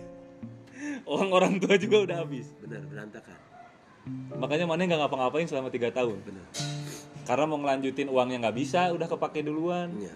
uang 1.09 1.29
orang 1.31 1.53
tua 1.61 1.75
juga 1.77 1.97
udah 2.05 2.17
habis. 2.25 2.49
bener 2.61 2.81
berantakan. 2.87 3.37
Makanya 4.37 4.65
maneh 4.65 4.89
nggak 4.89 5.01
ngapa-ngapain 5.05 5.45
selama 5.45 5.69
tiga 5.69 5.93
tahun. 5.93 6.17
Bener 6.25 6.45
karena 7.21 7.45
mau 7.45 7.61
ngelanjutin 7.61 8.09
uangnya 8.09 8.37
nggak 8.49 8.57
bisa 8.57 8.89
udah 8.91 9.07
kepake 9.07 9.45
duluan. 9.45 9.93
Nya 9.93 10.13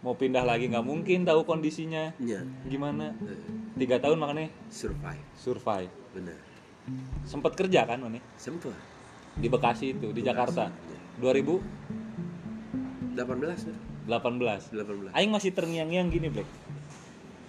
mau 0.00 0.16
pindah 0.16 0.44
lagi 0.44 0.68
nggak 0.72 0.86
mungkin 0.86 1.28
tahu 1.28 1.44
kondisinya. 1.44 2.16
Nya 2.16 2.42
gimana? 2.64 3.12
Eh, 3.22 3.40
tiga 3.76 4.00
tahun 4.00 4.16
makanya 4.16 4.48
survive. 4.72 5.24
Survive. 5.36 5.92
Bener 6.16 6.56
sempat 7.26 7.58
kerja 7.58 7.82
kan 7.82 7.98
maneh 7.98 8.22
sempet. 8.38 8.72
Di 9.36 9.52
Bekasi 9.52 9.92
itu 9.92 10.14
di 10.16 10.22
Jakarta. 10.24 10.70
Iya. 10.72 10.98
2018 11.20 13.16
18 13.16 13.72
bener. 14.06 15.10
18 15.10 15.16
Aing 15.16 15.32
masih 15.32 15.50
terngiang-ngiang 15.56 16.08
gini 16.12 16.28
Black 16.30 16.48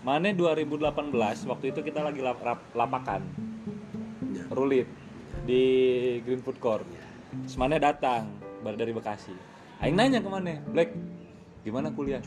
Mane 0.07 0.31
2018 0.39 1.11
waktu 1.51 1.75
itu 1.75 1.83
kita 1.83 1.99
lagi 1.99 2.23
lap- 2.23 2.39
rap- 2.39 2.71
lapakan. 2.71 3.27
Nya 4.23 4.47
Rulit 4.55 4.87
di 5.43 5.59
Green 6.23 6.39
Food 6.39 6.63
Court. 6.63 6.87
Nya 6.87 7.03
Terus 7.43 7.59
Mane 7.59 7.75
datang 7.75 8.31
baru 8.63 8.79
dari 8.79 8.95
Bekasi. 8.95 9.35
Aing 9.83 9.99
nanya 9.99 10.23
ke 10.23 10.29
Mane 10.31 10.63
Black 10.71 10.95
gimana 11.67 11.91
kuliah? 11.91 12.23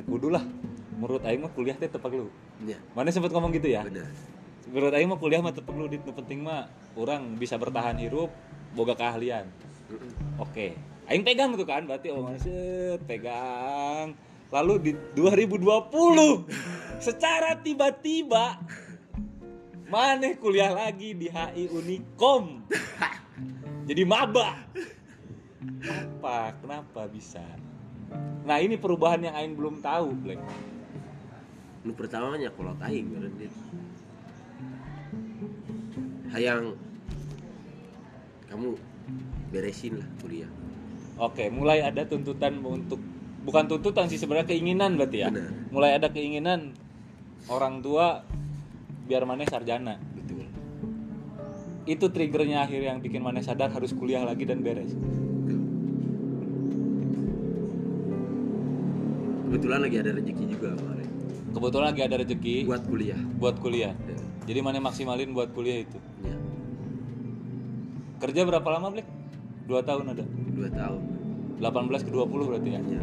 Tekudu 0.00 0.32
lah. 0.32 0.40
Menurut 0.96 1.20
Aing 1.28 1.44
mah 1.44 1.52
kuliah 1.52 1.76
teh 1.76 1.84
tepak 1.84 2.16
lu 2.16 2.32
nya 2.64 2.80
Mane 2.96 3.12
sempat 3.12 3.28
ngomong 3.28 3.52
gitu 3.52 3.68
ya? 3.68 3.84
Bener. 3.84 4.08
Menurut 4.72 4.96
Aing 4.96 5.12
mah 5.12 5.20
kuliah 5.20 5.44
mah 5.44 5.52
tepak 5.52 5.76
lu 5.76 5.92
Nu 5.92 6.12
penting 6.16 6.40
mah 6.40 6.72
orang 6.96 7.36
bisa 7.36 7.60
bertahan 7.60 8.00
hirup 8.00 8.32
boga 8.72 8.96
keahlian. 8.96 9.44
Oke, 10.40 10.80
Aing 11.12 11.28
pegang 11.28 11.52
tuh 11.52 11.68
kan, 11.68 11.84
berarti 11.84 12.08
oh 12.08 12.24
set 12.40 13.04
pegang. 13.04 14.16
Lalu 14.48 14.74
di 14.80 14.92
2020 15.12 15.60
secara 17.00 17.58
tiba-tiba 17.60 18.60
Maneh 19.86 20.34
kuliah 20.42 20.74
lagi 20.74 21.14
di 21.14 21.30
HI 21.30 21.70
Unikom. 21.70 22.66
Jadi 23.86 24.02
maba. 24.02 24.66
Apa? 25.86 26.58
Kenapa 26.58 27.06
bisa? 27.06 27.46
Nah, 28.42 28.58
ini 28.58 28.74
perubahan 28.74 29.22
yang 29.22 29.38
Aing 29.38 29.54
belum 29.54 29.78
tahu, 29.78 30.10
Black. 30.26 30.42
nu 31.86 31.94
pertamanya 31.94 32.50
kalau 32.50 32.74
aing 32.82 33.14
dit 33.38 33.54
hayang 36.34 36.74
kamu 38.50 38.74
beresin 39.54 40.02
lah 40.02 40.08
kuliah 40.18 40.50
Oke, 41.16 41.48
mulai 41.48 41.80
ada 41.80 42.04
tuntutan 42.04 42.60
untuk 42.60 43.00
bukan 43.46 43.64
tuntutan 43.70 44.04
sih 44.04 44.20
sebenarnya 44.20 44.52
keinginan 44.52 45.00
berarti 45.00 45.24
ya. 45.24 45.32
Benar. 45.32 45.48
Mulai 45.72 45.90
ada 45.96 46.12
keinginan 46.12 46.76
orang 47.46 47.82
tua 47.82 48.22
biar 49.06 49.22
Maneh 49.22 49.46
sarjana. 49.46 49.98
betul 50.14 50.46
Itu 51.86 52.10
triggernya 52.10 52.66
akhir 52.66 52.82
yang 52.82 52.98
bikin 52.98 53.22
Maneh 53.22 53.42
sadar 53.42 53.70
harus 53.70 53.94
kuliah 53.94 54.26
lagi 54.26 54.42
dan 54.46 54.62
beres. 54.62 54.92
Betul. 54.94 55.60
kebetulan 59.46 59.80
lagi 59.86 59.96
ada 60.02 60.10
rezeki 60.18 60.44
juga 60.50 60.68
kemarin 60.74 61.08
Kebetulan 61.54 61.86
lagi 61.94 62.02
ada 62.04 62.16
rezeki 62.20 62.54
buat, 62.66 62.82
buat 62.82 62.84
kuliah 62.90 63.20
kuliah. 63.62 63.92
Ya. 63.94 64.18
Jadi 64.52 64.58
Maneh 64.60 64.82
maksimalin 64.82 65.32
buat 65.32 65.50
kuliah 65.56 65.82
itu. 65.86 65.98
Ya, 66.22 66.36
Kerja 68.20 68.44
berapa 68.44 68.68
lama, 68.68 68.92
Black? 68.92 69.08
Dua 69.66 69.80
tahun 69.82 70.14
ada. 70.14 70.24
dua 70.56 70.68
tahun 70.72 71.00
18 71.60 72.04
ke 72.04 72.10
20 72.12 72.48
berarti 72.48 72.68
ya. 72.68 72.80
ya 72.84 73.02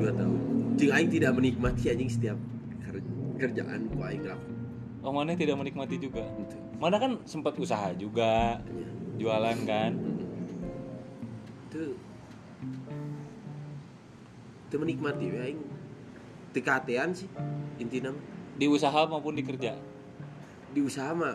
dua 0.00 0.10
tahun 0.16 0.38
jeng 0.80 0.92
aing 0.96 1.10
tidak 1.12 1.30
menikmati 1.36 1.92
anjing 1.92 2.08
setiap 2.08 2.38
kerjaan 3.40 3.88
ku 3.88 3.98
aing 4.04 4.24
lakukan 4.24 4.58
Oh, 5.00 5.16
Maneh 5.16 5.32
tidak 5.32 5.56
menikmati 5.56 5.96
juga. 5.96 6.20
itu 6.36 6.60
Mana 6.76 7.00
kan 7.00 7.16
sempat 7.24 7.56
usaha 7.56 7.88
juga, 7.96 8.60
ya. 8.60 8.88
jualan 9.16 9.58
kan. 9.64 9.92
itu 11.70 11.96
itu 14.68 14.76
menikmati 14.76 15.24
ya 15.32 15.40
aing 15.48 15.60
tekatean 16.52 17.10
sih 17.16 17.26
intinya 17.80 18.12
mah. 18.12 18.24
Di 18.60 18.66
usaha 18.68 19.00
maupun 19.08 19.32
di 19.32 19.42
kerja. 19.42 19.72
di 20.70 20.80
usaha 20.84 21.10
mah 21.10 21.34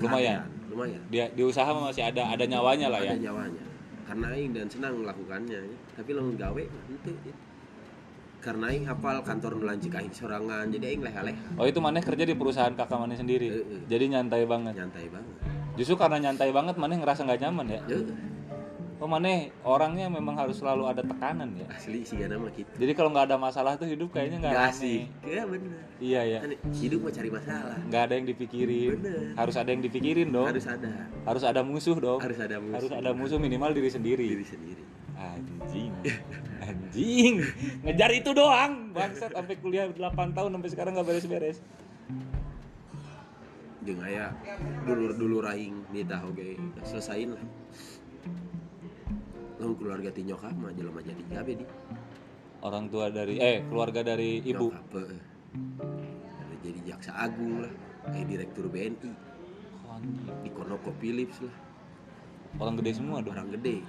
Lumayan. 0.00 0.48
lumayan 0.66 0.98
Dia 1.12 1.28
di 1.30 1.44
usaha 1.44 1.68
masih 1.70 2.02
ada 2.02 2.24
ada 2.24 2.42
nyawanya 2.42 2.88
lah 2.88 3.04
ya. 3.04 3.12
ada 3.14 3.20
nyawanya 3.20 3.64
karena 4.08 4.26
aing 4.32 4.50
dan 4.56 4.66
senang 4.66 4.96
melakukannya 4.98 5.60
ya. 5.60 5.76
tapi 5.92 6.10
lamun 6.16 6.34
gawe 6.34 6.62
mah 6.64 6.82
henteu 6.88 7.14
ya. 7.22 7.34
Karena 8.48 8.64
aing 8.66 8.88
hafal 8.88 9.20
kantor 9.20 9.50
nu 9.54 9.64
lancik 9.68 9.92
aing 9.92 10.08
sorangan 10.10 10.64
jadi 10.72 10.84
aing 10.88 11.04
leha-leha 11.04 11.44
Oh 11.60 11.68
itu 11.68 11.78
maneh 11.78 12.00
kerja 12.00 12.24
di 12.24 12.32
perusahaan 12.32 12.72
kakak 12.72 12.96
maneh 12.96 13.20
sendiri. 13.20 13.52
Heeh. 13.52 13.80
Jadi 13.84 14.04
nyantai 14.08 14.48
banget. 14.48 14.72
nyantai 14.72 15.06
banget 15.12 15.34
Justru 15.76 15.94
karena 15.94 16.16
nyantai 16.18 16.48
banget 16.48 16.74
maneh 16.74 16.96
ngerasa 16.96 17.22
nggak 17.22 17.40
nyaman 17.44 17.66
ya. 17.68 17.80
ya 17.84 18.00
Oh 18.98 19.06
maneh 19.06 19.54
orangnya 19.62 20.10
memang 20.10 20.34
harus 20.34 20.58
selalu 20.58 20.90
ada 20.90 21.06
tekanan 21.06 21.54
ya. 21.54 21.68
asli 21.70 22.02
sih 22.02 22.18
gana 22.18 22.34
mah 22.34 22.50
gitu 22.50 22.66
Jadi 22.72 22.92
kalau 22.96 23.12
nggak 23.12 23.30
ada 23.30 23.36
masalah 23.38 23.76
tuh 23.76 23.86
hidup 23.86 24.10
kayaknya 24.10 24.42
nggak 24.42 24.74
asik 24.74 25.06
ya 25.22 25.44
bener 25.44 25.78
Iya 26.00 26.20
ya. 26.24 26.38
Hidup 26.72 27.04
mah 27.04 27.12
cari 27.12 27.30
masalah 27.30 27.76
Nggak 27.84 28.02
ada 28.02 28.14
yang 28.16 28.26
dipikirin. 28.26 28.90
Bener. 28.98 29.22
Harus 29.36 29.54
ada 29.54 29.70
yang 29.70 29.82
dipikirin 29.84 30.28
dong. 30.32 30.48
harus 30.48 30.66
ada 30.66 30.90
Harus 31.22 31.42
ada 31.44 31.60
musuh 31.60 31.94
dong. 32.00 32.18
harus 32.18 32.38
ada 32.40 32.56
musuh 32.58 32.74
Harus 32.74 32.90
ada 32.90 33.10
musuh 33.12 33.38
minimal 33.38 33.70
diri 33.70 33.90
sendiri. 33.92 34.24
diri 34.24 34.42
sendiri 34.42 34.82
Anjing. 35.18 35.92
Anjing. 36.62 37.34
Ngejar 37.82 38.10
itu 38.14 38.30
doang. 38.30 38.94
Bangsat 38.94 39.34
sampai 39.34 39.58
kuliah 39.58 39.90
8 39.90 39.98
tahun 40.32 40.50
sampai 40.54 40.70
sekarang 40.70 40.92
nggak 40.94 41.06
beres-beres. 41.06 41.58
jeung 43.78 44.04
aya 44.04 44.36
dulur 44.84 45.16
dulur 45.16 45.48
aing 45.48 45.72
nitah 45.96 46.20
oge 46.28 46.60
selesain 46.84 47.32
lah 47.32 47.40
lamun 49.56 49.80
keluarga 49.80 50.12
ti 50.12 50.28
nyokap 50.28 50.52
mah 50.60 50.76
jelema 50.76 51.00
jadi 51.00 51.22
gabe 51.32 51.52
di 51.56 51.64
Orang 52.60 52.92
tua 52.92 53.08
dari 53.08 53.40
eh 53.40 53.64
keluarga 53.64 54.04
dari 54.04 54.44
ibu. 54.44 54.68
nyokap. 54.68 54.92
Ada 56.36 56.54
jadi 56.60 56.80
jaksa 56.84 57.16
agung 57.16 57.64
lah 57.64 57.72
kayak 58.12 58.26
direktur 58.28 58.68
BNI 58.68 59.08
di 60.44 60.50
Konoko 60.52 60.92
Philips 61.00 61.40
lah 61.40 61.54
Orang 62.60 62.76
gede 62.76 62.92
semua 62.98 63.24
dong. 63.24 63.32
orang 63.32 63.56
gede 63.56 63.80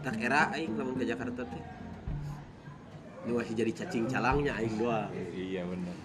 otak 0.00 0.20
era 0.20 0.52
aing 0.52 0.76
lamun 0.76 0.96
ke 1.00 1.04
Jakarta 1.08 1.42
teh 1.48 1.64
nu 3.24 3.40
masih 3.40 3.56
jadi 3.56 3.72
cacing 3.72 4.04
calangnya 4.04 4.52
aing 4.60 4.76
doang 4.76 5.08
Iya 5.32 5.64
benar. 5.64 5.96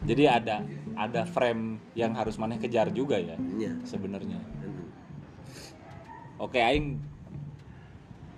Jadi 0.00 0.24
ada 0.24 0.64
ada 0.96 1.28
frame 1.28 1.76
yang 1.92 2.16
harus 2.16 2.40
maneh 2.40 2.56
kejar 2.56 2.88
juga 2.94 3.20
ya 3.20 3.36
nya 3.36 3.76
sebenarnya. 3.84 4.40
Oke 6.40 6.56
aing 6.56 6.96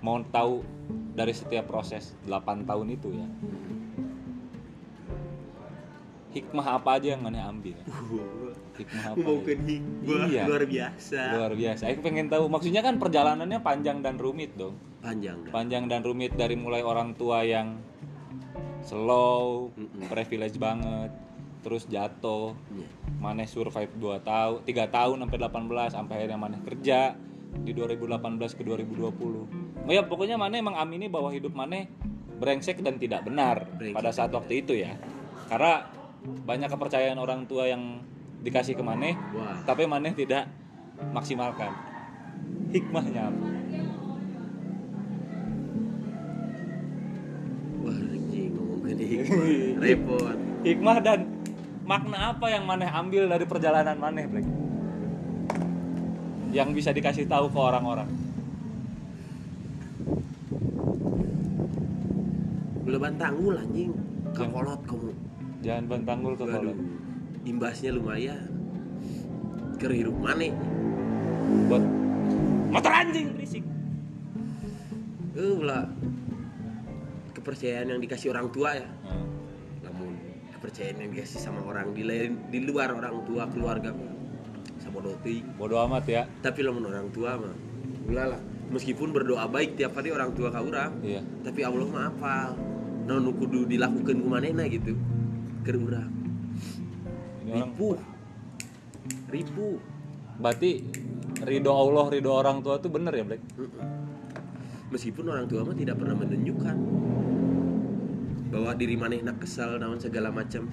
mau 0.02 0.18
tahu 0.26 0.66
dari 1.14 1.30
setiap 1.30 1.70
proses 1.70 2.18
8 2.26 2.66
tahun 2.66 2.88
itu 2.90 3.08
ya. 3.14 3.28
Hikmah 6.32 6.66
apa 6.80 6.98
aja 6.98 7.14
yang 7.14 7.22
maneh 7.22 7.44
ambil? 7.44 7.78
Hikmah 8.72 9.04
apa? 9.04 9.16
mau 9.18 9.36
ya? 9.36 9.54
hikmah 9.54 10.26
Iya. 10.26 10.42
luar 10.48 10.64
biasa 10.64 11.20
Luar 11.36 11.52
biasa. 11.52 11.82
Aing 11.88 12.00
pengen 12.00 12.26
tahu 12.26 12.44
maksudnya 12.48 12.80
kan 12.80 12.96
perjalanannya 12.96 13.60
panjang 13.60 14.00
dan 14.00 14.16
rumit 14.16 14.52
dong. 14.54 14.76
panjang 15.02 15.36
dah. 15.42 15.50
Panjang 15.50 15.84
dan 15.90 16.00
rumit 16.00 16.32
dari 16.32 16.54
mulai 16.54 16.80
orang 16.80 17.12
tua 17.12 17.42
yang 17.42 17.76
slow, 18.82 19.70
Mm-mm. 19.74 20.10
privilege 20.10 20.58
banget 20.58 21.10
terus 21.62 21.86
jatuh 21.86 22.58
Iya. 22.74 22.88
maneh 23.22 23.46
survive 23.46 23.94
2 23.94 24.18
tahun 24.20 24.66
3 24.66 24.90
tahun 24.90 25.16
sampai 25.22 25.38
18 25.38 25.94
sampai 25.94 26.14
akhirnya 26.18 26.34
maneh 26.34 26.58
kerja 26.58 27.14
di 27.54 27.70
2018 27.70 28.58
ke 28.58 28.66
2020 28.66 29.46
oh 29.78 29.92
ya 29.92 30.02
pokoknya 30.02 30.34
maneh 30.34 30.58
emang 30.58 30.74
amini 30.74 31.06
bahwa 31.06 31.30
hidup 31.30 31.54
maneh 31.54 31.86
brengsek 32.42 32.82
dan 32.82 32.98
tidak 32.98 33.22
benar 33.22 33.62
Brengsek 33.70 33.94
pada 33.94 34.10
saat 34.10 34.34
waktu 34.34 34.66
itu 34.66 34.74
ya 34.74 34.98
karena 35.46 35.86
banyak 36.42 36.66
kepercayaan 36.66 37.18
orang 37.18 37.46
tua 37.46 37.70
yang 37.70 38.02
dikasih 38.42 38.74
ke 38.74 38.82
maneh 38.82 39.14
tapi 39.62 39.86
maneh 39.86 40.10
tidak 40.12 40.50
maksimalkan 41.14 41.70
hikmahnya 42.74 43.30
apa 43.30 43.46
Wah, 47.82 47.98
anjing 47.98 48.52
gini 48.86 49.06
repot. 49.78 50.36
hikmah 50.66 50.98
dan 51.02 51.26
makna 51.86 52.34
apa 52.34 52.46
yang 52.50 52.66
maneh 52.66 52.90
ambil 52.90 53.30
dari 53.30 53.46
perjalanan 53.46 53.98
maneh 53.98 54.26
Black? 54.26 54.46
yang 56.52 56.74
bisa 56.76 56.92
dikasih 56.92 57.24
tahu 57.30 57.48
ke 57.48 57.58
orang-orang 57.58 58.10
Beleban 62.82 63.14
tanggul 63.16 63.56
anjing. 63.56 63.94
Kakolot 64.36 64.80
kamu. 64.84 65.16
jangan 65.64 65.84
bantanggul 65.86 66.34
ke 66.34 66.44
kolot. 66.44 66.76
Imbasnya 67.42 67.90
lumayan. 67.90 68.46
Kerhirup 69.82 70.14
mana? 70.14 70.50
buat 71.68 71.82
motor 72.72 72.92
anjing 72.92 73.34
berisik 73.36 73.64
Eh 75.32 75.58
lah. 75.64 75.88
Kepercayaan 77.32 77.88
yang 77.88 78.00
dikasih 78.04 78.30
orang 78.30 78.52
tua 78.52 78.76
ya. 78.76 78.84
Nah, 78.84 79.24
Namun 79.88 80.12
kepercayaan 80.54 81.00
yang 81.00 81.10
dikasih 81.16 81.40
sama 81.40 81.64
orang 81.64 81.96
di 81.96 82.04
lain 82.04 82.38
di 82.52 82.62
luar 82.62 82.92
orang 82.92 83.24
tua 83.24 83.48
keluarga 83.48 83.96
sama 84.78 85.00
doti. 85.00 85.40
bodo 85.56 85.80
amat 85.88 86.04
ya 86.04 86.22
Tapi 86.44 86.60
lamun 86.62 86.84
orang 86.86 87.08
tua 87.10 87.40
mah 87.40 87.54
ulah 88.06 88.36
lah. 88.36 88.40
Meskipun 88.70 89.10
berdoa 89.10 89.48
baik 89.48 89.80
tiap 89.80 89.96
hari 89.96 90.12
orang 90.12 90.32
tua 90.32 90.48
ka 90.48 90.60
urang, 90.64 90.96
iya 91.04 91.20
tapi 91.44 91.60
Allah 91.64 91.88
mah 91.88 92.08
apal. 92.08 92.56
Naon 93.04 93.26
nu 93.26 93.32
kudu 93.34 93.66
dilakukan 93.66 94.16
ku 94.20 94.28
manehna 94.30 94.64
gitu. 94.70 94.94
Keur 95.66 95.76
urang. 95.80 96.21
Ini 97.42 97.50
orang 97.52 97.74
Ripuh. 97.74 97.98
Ripuh. 99.28 99.76
berarti 100.32 100.70
ridho 101.44 101.70
Allah 101.70 102.04
ridho 102.08 102.30
orang 102.32 102.64
tua 102.64 102.78
tuh 102.78 102.90
bener 102.90 103.12
ya 103.12 103.24
Black. 103.26 103.42
Meskipun 104.94 105.24
orang 105.28 105.46
tua 105.48 105.66
mah 105.66 105.76
tidak 105.76 105.98
pernah 105.98 106.16
menunjukkan 106.16 106.76
bahwa 108.52 108.70
diri 108.76 108.96
manehna 109.00 109.32
kesal 109.36 109.80
naon 109.80 109.98
segala 109.98 110.28
macam. 110.28 110.68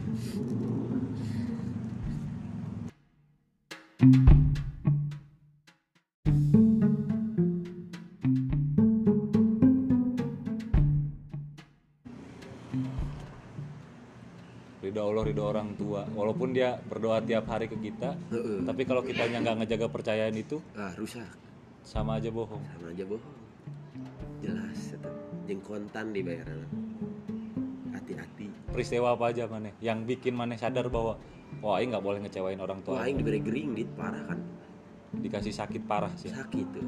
Walaupun 16.49 16.57
dia 16.57 16.81
berdoa 16.81 17.17
tiap 17.21 17.45
hari 17.45 17.69
ke 17.69 17.77
kita 17.77 18.17
Heeh. 18.33 18.65
tapi 18.65 18.81
kalau 18.83 19.05
kitanya 19.05 19.37
nggak 19.39 19.57
ngejaga 19.63 19.87
percayaan 19.87 20.33
itu 20.33 20.57
Ah, 20.73 20.89
rusak. 20.97 21.29
sama 21.85 22.17
aja 22.17 22.29
bohong 22.29 22.61
Sama 22.67 22.89
aja 22.89 23.05
bohong. 23.05 23.35
Jelas 24.39 24.95
eta. 24.95 25.11
Jeung 25.45 25.61
kontan 25.61 26.09
dibayarna. 26.09 26.65
Hati-hati. 27.91 28.47
peristiwa 28.69 29.13
apa 29.13 29.29
aja 29.29 29.45
maneh 29.45 29.73
yang 29.79 30.05
bikin 30.05 30.33
maneh 30.33 30.55
sadar 30.55 30.87
bahwa 30.87 31.17
wah 31.59 31.77
ini 31.77 31.91
nggak 31.91 32.03
boleh 32.03 32.19
ngecewain 32.23 32.57
orang 32.57 32.79
Wah, 32.81 32.85
tua 32.95 33.05
aing 33.05 33.17
diberi 33.17 33.41
gering 33.41 33.73
dit 33.75 33.89
parah 33.93 34.23
kan. 34.25 34.39
dikasih 35.11 35.49
sakit 35.51 35.83
parah 35.85 36.13
sih 36.15 36.29
Sakit 36.29 36.65
tuh. 36.71 36.85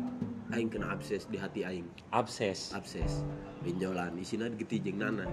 Aing 0.52 0.68
kena 0.68 0.92
abses 0.92 1.26
di 1.26 1.38
hati 1.38 1.64
aing. 1.64 1.86
abses 2.12 2.70
Abses. 2.72 3.22
Benjolan 3.62 4.18
isina 4.18 4.50
geti 4.50 4.78
jeung 4.80 5.00
nana. 5.00 5.26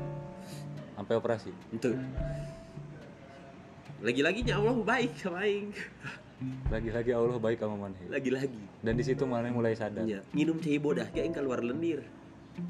sampai 0.96 1.14
operasi 1.14 1.50
Itu. 1.70 1.94
Lagi-laginya 3.98 4.54
Allah 4.56 4.74
baik 4.78 5.12
sama 5.16 5.42
aing. 5.42 5.74
lagi-lagi 6.70 7.11
Allah 7.11 7.34
baik 7.34 7.58
sama 7.58 7.74
maneh 7.76 7.98
Lagi-lagi. 8.06 8.62
dan 8.78 8.94
di 8.94 9.02
situ 9.02 9.26
maneh 9.26 9.50
mulai 9.50 9.74
sadar 9.74 10.06
Ya, 10.06 10.22
nginum 10.30 10.62
cai 10.62 10.78
bodah 10.78 11.11
kayak 11.11 11.26
aing 11.26 11.34
keluar 11.34 11.58
lendir. 11.58 11.98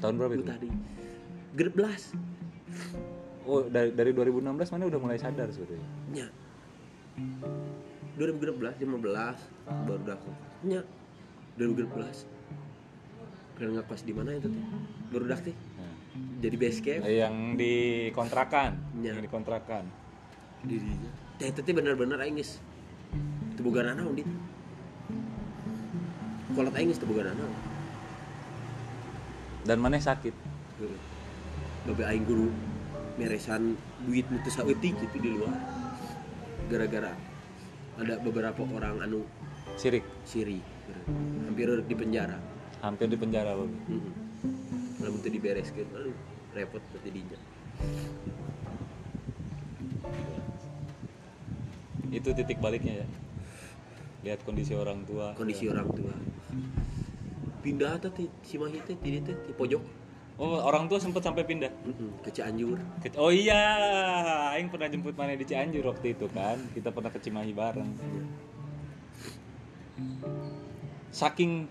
tahun 0.01 0.17
berapa 0.17 0.33
Itu 0.33 0.41
tadi. 0.41 0.69
Gerblas. 1.53 2.17
oh 3.45 3.61
dari 3.65 3.93
dari 3.93 4.09
2016 4.09 4.73
maneh 4.73 4.85
udah 4.89 4.97
mulai 4.97 5.17
sadar 5.17 5.53
sebetulnya 5.53 5.85
Nya. 6.09 6.27
2016, 8.17 8.81
15 8.81 8.89
baru 9.85 10.01
dah 10.03 10.17
nya 10.61 10.81
2016 11.55 12.25
kalian 13.53 13.71
ngekos 13.75 14.01
di 14.01 14.13
mana 14.15 14.33
itu 14.33 14.47
teh 14.47 14.63
baru 15.09 15.25
dah 15.27 15.39
teh 15.39 15.53
Nah, 15.77 15.93
jadi 16.39 16.55
base 16.57 16.79
camp 16.79 17.03
yang 17.05 17.35
di 17.53 17.73
kontrakan 18.11 18.75
Iya. 18.97 19.13
yang 19.13 19.29
di 20.63 20.75
dirinya. 20.75 21.11
Teh 21.39 21.47
itu 21.51 21.59
teh 21.63 21.73
bener-bener 21.75 22.19
aing 22.19 22.35
geus 22.35 22.59
teu 23.55 23.63
boga 23.65 23.83
naon 23.83 24.15
kolot 26.55 26.73
aing 26.75 26.91
geus 26.91 26.99
teu 26.99 27.07
boga 27.07 27.31
naon 27.31 27.53
dan 29.63 29.77
maneh 29.79 30.01
sakit. 30.01 30.35
Heeh. 30.79 30.99
Babe 31.87 32.03
aing 32.07 32.25
guru 32.27 32.51
meresan 33.15 33.79
duit 34.03 34.27
teu 34.27 34.51
saeutik 34.51 34.95
gitu 34.99 35.17
di 35.19 35.29
luar. 35.39 35.55
Gara-gara 36.67 37.11
ada 37.99 38.15
beberapa 38.19 38.61
orang 38.63 39.03
anu 39.03 39.23
sirik? 39.75 40.03
Siri 40.23 40.59
hampir 41.47 41.69
di 41.83 41.95
penjara. 41.95 42.39
Hampir 42.79 43.11
di 43.11 43.17
penjara 43.19 43.51
Bang. 43.55 43.73
Heeh. 43.91 44.13
Lamun 44.99 45.19
teu 45.23 45.31
dibereskeun, 45.31 45.87
aduh 45.95 46.15
repot 46.55 46.83
berarti 46.91 47.09
dinya. 47.11 47.39
Itu 52.09 52.29
titik 52.33 52.57
baliknya 52.59 53.03
ya 53.03 53.07
lihat 54.19 54.43
kondisi 54.43 54.75
orang 54.75 55.07
tua 55.07 55.31
Kondisi 55.31 55.71
orang 55.71 55.87
tua. 55.95 56.11
Pindah 57.59 57.99
teh 57.99 58.11
ti 58.11 58.25
si 58.43 58.55
Mahi 58.59 58.79
teh 58.83 58.95
dieu 58.99 59.19
teh 59.23 59.35
ti 59.47 59.51
pojok. 59.55 59.83
oh 60.39 60.55
orang 60.63 60.87
tua 60.87 60.99
sempat 60.99 61.19
sampai 61.23 61.43
pindah 61.43 61.67
ke 62.23 62.31
Cianjur. 62.31 62.79
Ke- 63.03 63.15
oh 63.19 63.31
iya 63.31 63.63
aing 64.55 64.71
pernah 64.71 64.87
jemput 64.87 65.15
mana 65.15 65.35
di 65.35 65.43
Cianjur 65.43 65.83
waktu 65.87 66.15
itu 66.15 66.27
kan 66.31 66.55
kita 66.71 66.91
pernah 66.91 67.11
ke 67.11 67.19
Cimahi 67.19 67.51
bareng 67.51 67.89
saking 71.11 71.67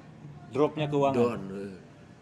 dropnya 0.52 0.88
keuangan 0.88 1.16
Don. 1.16 1.42
eh. 1.56 1.74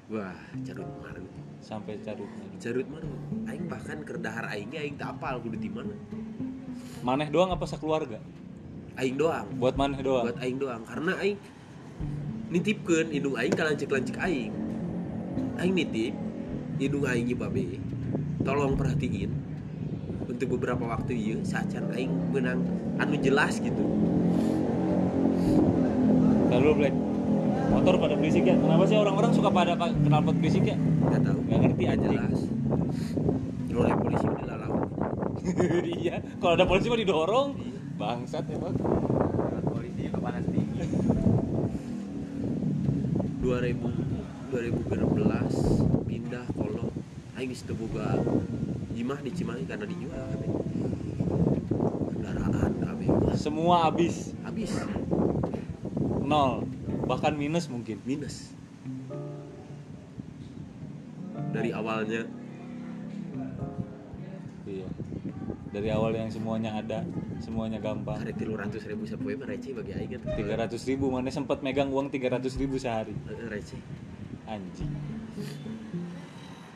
Wah, 0.06 0.38
carut 0.62 0.86
marun. 1.02 1.26
sampai 1.58 1.98
carut 1.98 2.30
Carut 2.62 2.86
marun. 2.86 3.10
Aing 3.50 3.66
bahkan 3.66 4.06
keur 4.06 4.22
dahar 4.22 4.46
aing 4.54 4.70
teu 4.94 5.06
apal 5.10 5.42
kudu 5.42 5.58
di 5.58 5.66
mana. 5.66 5.94
Maneh 7.06 7.30
doang 7.30 7.54
apa 7.54 7.62
sekeluarga 7.64 8.18
Aing 8.98 9.14
doang. 9.14 9.46
buat 9.62 9.78
maneh 9.78 10.02
doang 10.02 10.26
Buat 10.26 10.42
aing 10.42 10.58
doang 10.58 10.82
karena 10.82 11.14
aing 11.22 11.38
nitipkeun 12.50 13.14
hidung 13.14 13.34
aing 13.34 13.50
ka 13.50 13.66
lancik-lancik 13.66 14.16
aing. 14.18 14.50
Aing 15.58 15.74
nitip 15.74 16.14
hidung 16.78 17.04
aing 17.04 17.26
babe. 17.30 17.78
Tolong 18.42 18.74
perhatiin 18.74 19.30
untuk 20.26 20.58
beberapa 20.58 20.86
waktu 20.86 21.12
ieu 21.14 21.38
sacan 21.42 21.92
aing 21.92 22.10
benang 22.30 22.62
anu 22.98 23.14
jelas 23.20 23.62
gitu. 23.62 23.84
lalu 26.46 26.70
black 26.78 26.96
motor 27.68 27.94
pada 28.00 28.14
berisik 28.16 28.46
ya 28.46 28.54
kenapa 28.56 28.86
sih 28.86 28.96
orang-orang 28.96 29.32
suka 29.34 29.50
pada 29.50 29.74
pa- 29.74 29.92
knalpot 29.92 30.38
berisik 30.38 30.64
ya 30.64 30.76
Enggak 30.78 31.20
tahu. 31.26 31.38
nggak 31.42 31.58
ngerti 31.62 31.82
Nggak 31.84 31.94
anjing 31.94 32.12
jelas. 32.16 32.38
Oleh 33.76 33.92
polisi 34.00 34.26
udah. 34.26 34.55
Iya. 36.00 36.22
Kalau 36.42 36.52
ada 36.58 36.66
polisi 36.66 36.90
mah 36.90 37.00
didorong. 37.00 37.48
Bangsat 37.96 38.44
ya 38.52 38.60
bang 38.60 38.76
polisi 39.64 40.04
juga 40.04 40.20
panas 40.20 40.44
tinggi 40.52 40.84
2000 43.40 44.52
2016 44.52 46.04
pindah 46.04 46.44
kolot 46.52 46.92
aing 47.40 47.48
geus 47.52 47.64
boga 47.72 48.20
imah 48.96 49.20
di 49.20 49.28
Cimahi 49.28 49.68
karena 49.68 49.84
dijual 49.84 50.24
kabeh. 50.24 50.50
Kendaraan 52.16 52.72
kabeh. 52.80 53.08
Semua 53.36 53.92
habis. 53.92 54.32
Habis. 54.40 54.72
Nol. 56.24 56.64
Bahkan 57.04 57.36
minus 57.36 57.68
mungkin. 57.68 58.00
Minus. 58.08 58.56
Dari 61.52 61.76
awalnya. 61.76 62.24
Iya 64.64 64.88
dari 65.76 65.92
awal 65.92 66.08
yang 66.10 66.32
semuanya 66.32 66.72
ada 66.74 67.04
semuanya 67.36 67.76
gampang 67.76 68.16
hari 68.16 68.32
300 68.32 68.80
ribu 68.88 69.04
sapoe 69.04 69.36
mah 69.36 69.44
receh 69.44 69.76
bagi 69.76 69.92
aing 69.92 70.16
eta. 70.16 70.32
300 70.32 70.72
ribu 70.88 71.12
mana 71.12 71.28
sempat 71.28 71.60
megang 71.60 71.92
uang 71.92 72.08
300 72.08 72.48
ribu 72.56 72.80
sehari 72.80 73.12
Eh, 73.28 73.44
receh. 73.46 73.76
anjing 74.46 74.88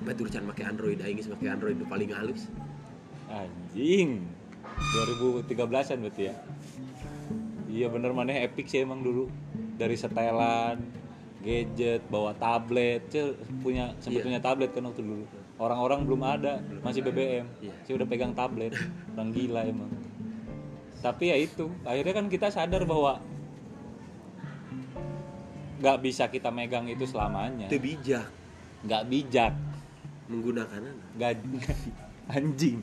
Batur 0.01 0.29
can 0.29 0.45
make 0.45 0.61
Android 0.61 1.01
aing 1.01 1.17
make 1.17 1.49
Android 1.49 1.81
paling 1.83 2.13
halus. 2.13 2.45
anjing 3.27 4.21
2013an 5.49 5.97
berarti 5.99 6.23
ya 6.29 6.35
iya 7.71 7.87
bener 7.89 8.13
maneh 8.13 8.43
epic 8.43 8.69
sih 8.69 8.83
emang 8.83 9.01
dulu 9.01 9.33
dari 9.77 9.97
setelan 9.97 10.77
gadget 11.41 12.05
bawa 12.07 12.37
tablet 12.37 13.09
Cil, 13.09 13.33
punya 13.65 13.97
sempet 13.97 14.21
Iya. 14.21 14.27
punya 14.29 14.41
tablet 14.43 14.71
kan 14.71 14.85
waktu 14.85 15.01
dulu 15.01 15.25
orang-orang 15.61 16.09
belum 16.09 16.23
ada 16.25 16.65
masih 16.81 17.05
BBM 17.05 17.45
Iya. 17.61 17.75
sih 17.85 17.93
udah 17.93 18.09
pegang 18.09 18.33
tablet. 18.33 18.73
Orang 19.13 19.31
gila 19.31 19.61
emang. 19.69 19.93
Tapi 21.01 21.29
ya 21.29 21.37
itu 21.37 21.69
akhirnya 21.85 22.15
kan 22.17 22.27
kita 22.33 22.49
sadar 22.49 22.89
bahwa 22.89 23.21
nggak 25.81 25.99
bisa 26.01 26.29
kita 26.29 26.49
megang 26.49 26.89
itu 26.89 27.05
selamanya. 27.05 27.69
Itu 27.69 27.81
bijak. 27.81 28.27
Nggak 28.85 29.03
bijak. 29.09 29.53
Menggunakan 30.29 30.81
nggak 31.17 31.33
anjing. 32.37 32.81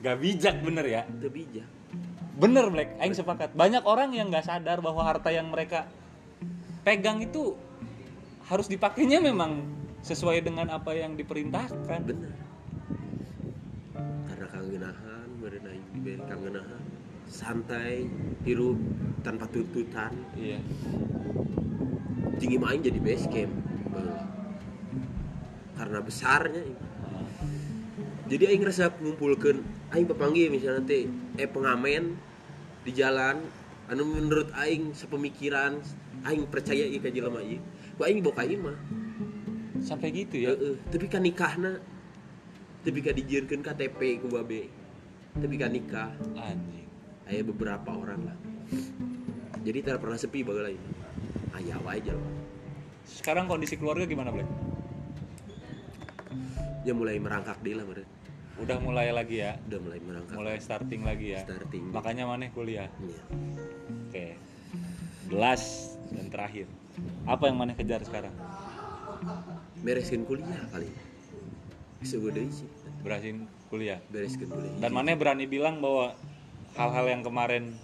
Nggak 0.00 0.16
bijak 0.20 0.56
bener 0.64 0.84
ya? 0.88 1.02
Itu 1.08 1.28
bijak. 1.28 1.68
bener 2.36 2.68
Black. 2.68 3.00
Aing 3.00 3.16
sepakat. 3.16 3.56
Banyak 3.56 3.88
orang 3.88 4.12
yang 4.12 4.28
nggak 4.28 4.44
sadar 4.44 4.84
bahwa 4.84 5.00
harta 5.00 5.32
yang 5.32 5.48
mereka 5.48 5.88
pegang 6.84 7.24
itu 7.24 7.56
harus 8.46 8.68
dipakainya 8.68 9.24
memang 9.24 9.64
sesuai 10.06 10.46
dengan 10.46 10.70
apa 10.70 10.94
yang 10.94 11.18
diperintahkan 11.18 12.00
Bener. 12.06 12.30
Karena 14.30 14.46
kangenahan, 14.54 15.26
diberi 15.34 16.22
kangenahan. 16.22 16.82
Santai, 17.26 18.06
hirup 18.46 18.78
tanpa 19.26 19.50
tuntutan. 19.50 20.14
iya 20.38 20.62
Tinggi 22.38 22.54
main 22.54 22.78
jadi 22.78 23.02
base 23.02 23.26
camp. 23.26 23.50
Bang. 23.90 24.30
Karena 25.74 25.98
besarnya. 25.98 26.62
Jadi 28.26 28.42
aing 28.46 28.62
resep 28.62 28.94
ngumpulkeun 29.02 29.62
aing 29.94 30.06
papanggih 30.06 30.50
misalnya 30.50 30.82
teh 30.82 31.06
eh 31.38 31.46
pengamen 31.46 32.18
di 32.82 32.90
jalan 32.90 33.38
anu 33.86 34.02
menurut 34.02 34.50
aing 34.58 34.94
sepemikiran 34.94 35.78
aing 36.26 36.46
percaya 36.50 36.86
ieu 36.86 37.02
ka 37.02 37.10
jelema 37.10 37.42
ieu. 37.42 37.58
Ku 37.98 38.06
aing 38.06 38.22
ieu 38.22 38.58
mah. 38.62 38.78
Sampai 39.86 40.10
gitu 40.10 40.36
ya 40.36 40.50
Heeh, 40.50 40.74
tapi 40.88 41.06
kan 41.06 41.22
nikahna 41.22 41.78
tapi 42.82 42.98
kan 42.98 43.14
dijieunkeun 43.14 43.62
KTP 43.62 43.98
ku 44.18 44.26
babe. 44.28 44.70
Tapi 45.32 45.54
kan 45.54 45.68
nikah 45.68 46.10
anjing 46.34 46.86
aya 47.24 47.42
beberapa 47.42 47.90
orang 47.90 48.24
lah. 48.24 48.36
Jadi 49.60 49.78
tidak 49.80 49.98
pernah 50.00 50.14
sepi 50.14 50.40
bageula 50.40 50.70
lain. 50.70 50.78
Aya 51.52 51.78
wae 51.80 51.98
aja 51.98 52.12
lah. 52.12 52.30
sekarang 53.04 53.46
kondisi 53.46 53.74
keluarga 53.74 54.02
gimana 54.02 54.30
Black 54.30 54.50
Ya 56.82 56.90
mulai 56.90 57.16
merangkak 57.16 57.58
deui 57.60 57.74
lah 57.74 57.82
meureun. 57.82 58.06
udah 58.56 58.78
mulai 58.78 59.10
lagi 59.10 59.38
ya 59.38 59.54
Udah 59.62 59.78
mulai 59.78 59.98
merangkak. 60.00 60.34
mulai 60.34 60.56
starting 60.56 61.02
lagi 61.02 61.34
ya 61.34 61.42
Starting. 61.42 61.90
makanya 61.90 62.24
maneh 62.24 62.50
kuliah 62.50 62.90
Iya. 62.98 63.22
oke 64.02 64.26
gelas 65.26 65.62
dan 66.08 66.26
terakhir 66.28 66.66
apa 67.24 67.42
yang 67.44 67.56
maneh 67.56 67.74
kejar 67.74 68.00
sekarang 68.00 68.34
Bereskeun 69.86 70.26
kuliah 70.26 70.66
kali. 70.74 70.90
Deui 72.02 72.50
sih. 72.50 72.66
berhasil 73.06 73.38
kuliah. 73.70 74.02
Bereskeun 74.10 74.50
kuliah. 74.50 74.74
dan 74.82 74.90
maneh 74.90 75.14
berani 75.14 75.46
bilang 75.46 75.78
bahwa 75.78 76.18
hal-hal 76.74 77.06
yang 77.06 77.22
kemarin 77.22 77.78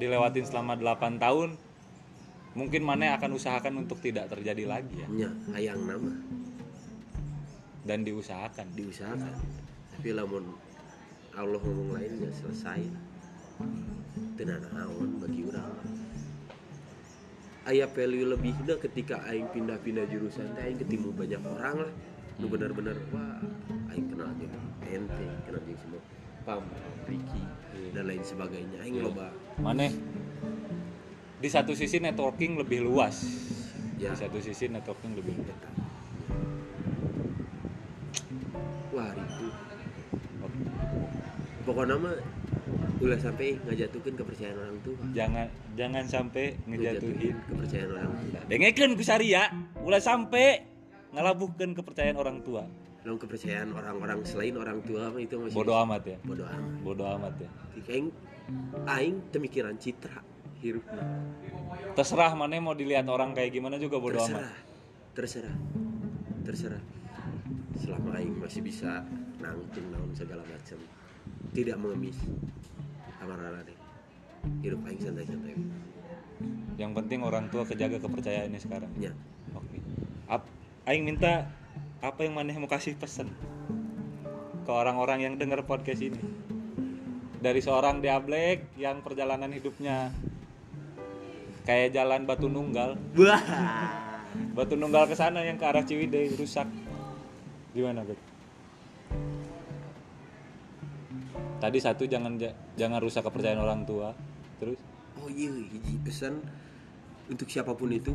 dilewatin 0.00 0.48
selama 0.48 0.80
8 0.80 1.20
tahun 1.20 1.60
mungkin 2.56 2.80
maneh 2.80 3.12
akan 3.12 3.36
usahakan 3.36 3.84
untuk 3.84 4.00
tidak 4.00 4.32
terjadi 4.32 4.64
lagi 4.64 5.04
ya? 5.04 5.08
Nya 5.12 5.30
hayang 5.52 5.84
nama. 5.84 6.16
Dan 7.84 8.08
diusahakan. 8.08 8.72
Diusahakan. 8.72 9.32
Tapi 10.00 10.08
lamun 10.16 10.56
Allah 11.36 11.60
ngomong 11.60 11.92
lainnya 11.92 12.32
selesai. 12.32 12.88
Tenan 14.40 14.64
naon 14.72 15.20
bagi 15.20 15.44
urang 15.44 15.76
aya 17.68 17.84
value 17.84 18.24
lebihnya 18.24 18.80
ketika 18.80 19.20
aing 19.28 19.44
pindah-pindah 19.52 20.08
jurusan 20.08 20.56
teh 20.56 20.64
aing 20.64 20.80
ketemu 20.80 21.12
banyak 21.12 21.42
orang 21.44 21.84
lah. 21.84 21.92
Nu 22.40 22.48
bener-bener 22.48 22.96
wah 23.12 23.44
aing 23.92 24.08
kenal 24.08 24.32
jeung 24.40 24.56
ente 24.88 25.28
kenal 25.44 25.60
jeung 25.68 25.80
semua. 25.84 26.00
Pam 26.48 26.64
Ricky 27.04 27.44
dan 27.92 28.08
lain 28.08 28.24
sebagainya. 28.24 28.80
Aing 28.80 28.96
Iya. 28.96 29.04
loba. 29.04 29.28
Maneh 29.60 29.92
di 31.38 31.48
satu 31.52 31.76
sisi 31.76 32.00
networking 32.00 32.56
lebih 32.56 32.88
luas. 32.88 33.20
Ya. 34.00 34.16
di 34.16 34.16
satu 34.16 34.40
sisi 34.40 34.72
networking 34.72 35.12
lebih 35.12 35.36
luas. 35.36 35.60
Wah 38.96 39.12
itu 39.12 39.46
pokoknya 41.68 42.00
mah 42.00 42.16
ulah 42.98 43.18
sampai 43.18 43.54
ngajatuhkeun 43.62 44.16
kepercayaan 44.18 44.58
orang 44.58 44.78
tua. 44.82 44.98
Jangan 45.14 45.46
jangan 45.78 46.04
sampai 46.10 46.44
ngejatuhin 46.66 47.36
kepercayaan 47.46 47.90
orang 47.94 48.12
tua. 48.18 48.40
Dengekeun 48.50 48.92
ku 48.98 49.04
saria 49.06 49.42
ulah 49.86 50.02
sampai 50.02 50.66
ngalabuhkeun 51.14 51.72
kepercayaan 51.78 52.18
orang 52.18 52.42
tua. 52.42 52.66
Lalu 53.06 53.16
kepercayaan 53.22 53.70
orang-orang 53.70 54.18
selain 54.26 54.54
orang 54.58 54.82
tua 54.82 55.14
mah 55.14 55.22
itu 55.22 55.38
masih 55.38 55.54
bodoh 55.54 55.78
amat 55.86 56.02
ya? 56.04 56.18
Bodoh 56.26 56.46
amat. 56.50 56.72
Bodoh 56.82 57.08
amat 57.18 57.34
ya. 57.38 57.50
Aing 57.86 58.10
aing 58.90 59.16
pemikiran 59.30 59.78
citra 59.78 60.18
hirupna. 60.58 61.06
Terserah 61.94 62.34
maneh 62.34 62.58
mau 62.58 62.74
dilihat 62.74 63.06
orang 63.06 63.30
kayak 63.30 63.54
gimana 63.54 63.78
juga 63.78 64.02
bodoh 64.02 64.18
amat. 64.26 64.42
Terserah. 64.42 64.56
Terserah. 65.14 65.56
Terserah. 66.42 66.82
Selama 67.78 68.18
aing 68.18 68.34
masih 68.34 68.60
bisa 68.66 69.06
nangkin 69.38 69.86
naon 69.94 70.10
segala 70.18 70.42
macam 70.42 70.82
tidak 71.54 71.76
mengemis 71.80 72.18
amarana 73.22 73.60
deh 73.66 73.78
hirup 74.62 74.82
aing 74.86 75.00
santai-santai 75.02 75.54
yang 76.78 76.94
penting 76.94 77.26
orang 77.26 77.50
tua 77.50 77.66
kejaga 77.66 77.98
kepercayaannya 77.98 78.60
sekarang 78.62 78.92
nya 78.98 79.10
Oke. 79.56 79.80
Ap, 80.28 80.44
aing 80.84 81.08
minta 81.08 81.48
apa 81.98 82.20
yang 82.22 82.36
maneh 82.36 82.54
mau 82.60 82.68
kasih 82.68 82.94
pesan 82.94 83.32
ke 84.68 84.70
orang-orang 84.70 85.24
yang 85.24 85.34
dengar 85.40 85.64
podcast 85.64 86.04
ini. 86.04 86.20
Dari 87.38 87.64
seorang 87.64 88.04
diablek 88.04 88.76
yang 88.76 89.00
perjalanan 89.00 89.48
hidupnya 89.48 90.12
kayak 91.64 91.94
jalan 91.96 92.26
Batu 92.28 92.50
Nunggal, 92.50 93.00
wah 93.16 93.42
Batu 94.52 94.76
Nunggal 94.76 95.08
ke 95.08 95.16
sana 95.16 95.40
yang 95.46 95.56
ke 95.56 95.64
arah 95.64 95.86
Ciwidey 95.86 96.34
rusak. 96.36 96.68
Gimana, 97.72 98.04
Bet? 98.04 98.20
Tadi 101.58 101.78
satu 101.80 102.04
jangan 102.04 102.36
ja- 102.36 102.54
jangan 102.78 103.02
rusak 103.02 103.26
kepercayaan 103.26 103.58
orang 103.58 103.82
tua. 103.82 104.14
Terus 104.62 104.78
oh 105.18 105.28
iya 105.28 105.50
hiji 105.50 105.98
pesan 106.00 106.38
untuk 107.26 107.50
siapa 107.50 107.74
pun 107.74 107.90
itu 107.90 108.14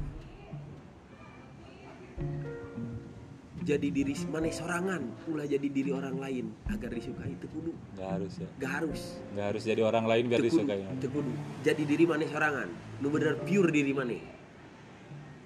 jadi 3.63 3.87
diri 3.95 4.11
mana 4.27 4.51
sorangan 4.51 5.01
ulah 5.23 5.47
jadi 5.47 5.67
diri 5.71 5.95
orang 5.95 6.19
lain 6.19 6.51
agar 6.67 6.91
disukai 6.91 7.31
itu 7.31 7.47
kudu 7.47 7.71
nggak 7.95 8.09
harus 8.11 8.33
ya. 8.35 8.47
gak 8.59 8.71
harus 8.75 9.01
Nggak 9.31 9.45
harus 9.55 9.63
jadi 9.63 9.81
orang 9.83 10.03
lain 10.03 10.23
biar 10.27 10.41
disukai. 10.43 10.83
kudu. 10.99 11.31
jadi 11.63 11.83
diri 11.83 12.03
mana 12.03 12.27
sorangan 12.27 12.67
nu 12.99 13.07
bener 13.07 13.39
pure 13.39 13.71
diri 13.71 13.95
mana 13.95 14.19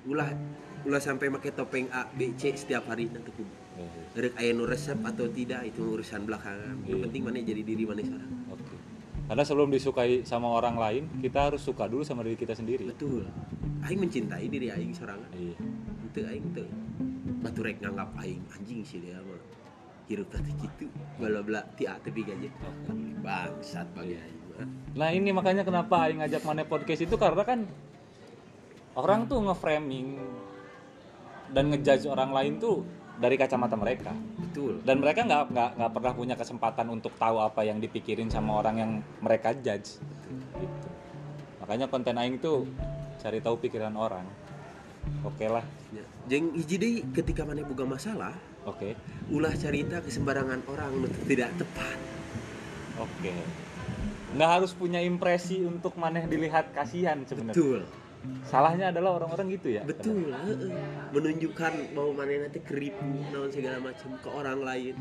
ulah 0.10 0.34
ulah 0.82 0.98
sampai 0.98 1.30
pakai 1.30 1.52
topeng 1.54 1.86
A 1.94 2.10
B 2.10 2.34
C 2.34 2.58
setiap 2.58 2.90
hari 2.90 3.06
nanti 3.06 3.30
kudu 3.30 3.54
Rek 4.18 4.34
aya 4.34 4.50
nu 4.50 4.66
resep 4.66 4.98
atau 5.06 5.30
tidak 5.30 5.62
itu 5.70 5.86
urusan 5.94 6.26
belakangan. 6.26 6.82
Yang 6.90 6.98
Iya. 6.98 7.04
penting 7.06 7.22
mana 7.22 7.38
jadi 7.46 7.62
diri 7.62 7.86
mana 7.86 8.02
sorangan. 8.02 8.42
Oke. 8.50 8.67
Karena 9.28 9.44
sebelum 9.44 9.68
disukai 9.68 10.24
sama 10.24 10.48
orang 10.48 10.80
lain, 10.80 11.04
kita 11.20 11.52
harus 11.52 11.60
suka 11.60 11.84
dulu 11.84 12.08
sama 12.08 12.24
diri 12.24 12.40
kita 12.40 12.56
sendiri. 12.56 12.88
Betul. 12.88 13.28
Aing 13.84 14.00
mencintai 14.00 14.48
diri 14.48 14.72
aing 14.72 14.96
sorangan. 14.96 15.28
Iya. 15.36 15.60
Itu 16.08 16.20
aing 16.24 16.48
teu 16.56 16.68
batu 17.44 17.60
rek 17.62 17.84
nganggap 17.84 18.16
aing 18.24 18.42
anjing 18.56 18.82
sih 18.88 19.04
dia 19.04 19.20
mah. 19.20 19.42
Hirup 20.08 20.32
tadi 20.32 20.56
gitu. 20.56 20.88
Bala 21.20 21.44
bala 21.44 21.62
ti 21.76 21.84
A 21.84 22.00
tapi 22.00 22.24
gaje. 22.24 22.48
Bangsat 23.20 23.92
bagi 23.92 24.16
aing 24.16 24.42
mah. 24.48 24.64
Nah 24.96 25.10
ini 25.12 25.30
makanya 25.36 25.68
kenapa 25.68 26.08
Aing 26.08 26.24
ngajak 26.24 26.42
Mane 26.48 26.64
podcast 26.64 27.04
itu 27.04 27.16
karena 27.20 27.44
kan 27.44 27.68
orang 28.98 29.30
tuh 29.30 29.44
nge-framing 29.46 30.18
dan 31.54 31.70
ngejudge 31.70 32.10
orang 32.10 32.34
lain 32.34 32.54
tuh 32.58 32.82
dari 33.18 33.36
kacamata 33.36 33.74
mereka 33.74 34.14
Betul. 34.38 34.82
dan 34.86 35.02
mereka 35.02 35.26
nggak 35.26 35.44
nggak 35.54 35.70
nggak 35.82 35.92
pernah 35.94 36.14
punya 36.14 36.36
kesempatan 36.38 36.88
untuk 36.94 37.14
tahu 37.18 37.42
apa 37.42 37.66
yang 37.66 37.82
dipikirin 37.82 38.30
sama 38.30 38.62
orang 38.62 38.76
yang 38.78 38.92
mereka 39.22 39.54
judge 39.58 39.98
gitu 40.58 40.88
makanya 41.62 41.90
konten 41.90 42.16
Aing 42.16 42.38
tuh 42.38 42.64
cari 43.18 43.42
tahu 43.42 43.58
pikiran 43.60 43.94
orang 43.98 44.26
oke 45.26 45.46
lah 45.50 45.66
Ya. 45.88 46.04
Jeung 46.28 46.52
hiji 46.52 46.76
deui 46.76 47.00
ketika 47.16 47.48
mana 47.48 47.64
boga 47.64 47.88
masalah, 47.88 48.36
oke 48.68 48.92
ulah 49.32 49.56
cerita 49.56 50.04
ke 50.04 50.12
sembarangan 50.12 50.60
orang 50.68 51.08
tidak 51.32 51.56
tepat. 51.56 51.96
oke 53.00 53.32
nggak 54.36 54.50
harus 54.52 54.76
punya 54.76 55.00
impresi 55.00 55.64
untuk 55.64 55.96
maneh 55.96 56.28
dilihat 56.28 56.76
kasihan 56.76 57.24
sebenarnya 57.24 57.56
Betul. 57.56 57.82
Salahnya 58.48 58.92
adalah 58.96 59.22
orang-orang 59.22 59.60
gitu 59.60 59.76
ya. 59.76 59.84
Betul, 59.84 60.32
heeh. 60.32 60.72
menunjukkan 61.12 61.74
bahwa 61.96 62.12
mana 62.24 62.48
nanti 62.48 62.60
keripu 62.64 63.06
naon 63.34 63.52
segala 63.52 63.84
macam 63.84 64.10
ke 64.20 64.30
orang 64.30 64.60
lain. 64.64 64.96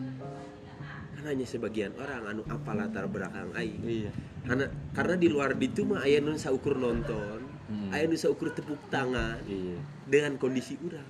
hanya 1.26 1.42
sebagian 1.42 1.90
orang 1.98 2.22
anu 2.22 2.42
apa 2.46 2.70
latar 2.70 3.10
belakang 3.10 3.50
aing. 3.58 3.82
Iya. 3.82 4.10
Karena 4.46 4.70
karena 4.94 5.14
di 5.18 5.26
luar 5.26 5.58
itu 5.58 5.82
mah 5.82 6.06
aya 6.06 6.22
nu 6.22 6.38
saukur 6.38 6.78
nonton 6.78 7.42
Hmm. 7.66 7.90
aya 7.90 8.06
nu 8.06 8.14
saukur 8.14 8.54
tepuk 8.54 8.78
tangan 8.94 9.42
iya. 9.50 9.74
dengan 10.06 10.38
kondisi 10.38 10.78
orang 10.86 11.02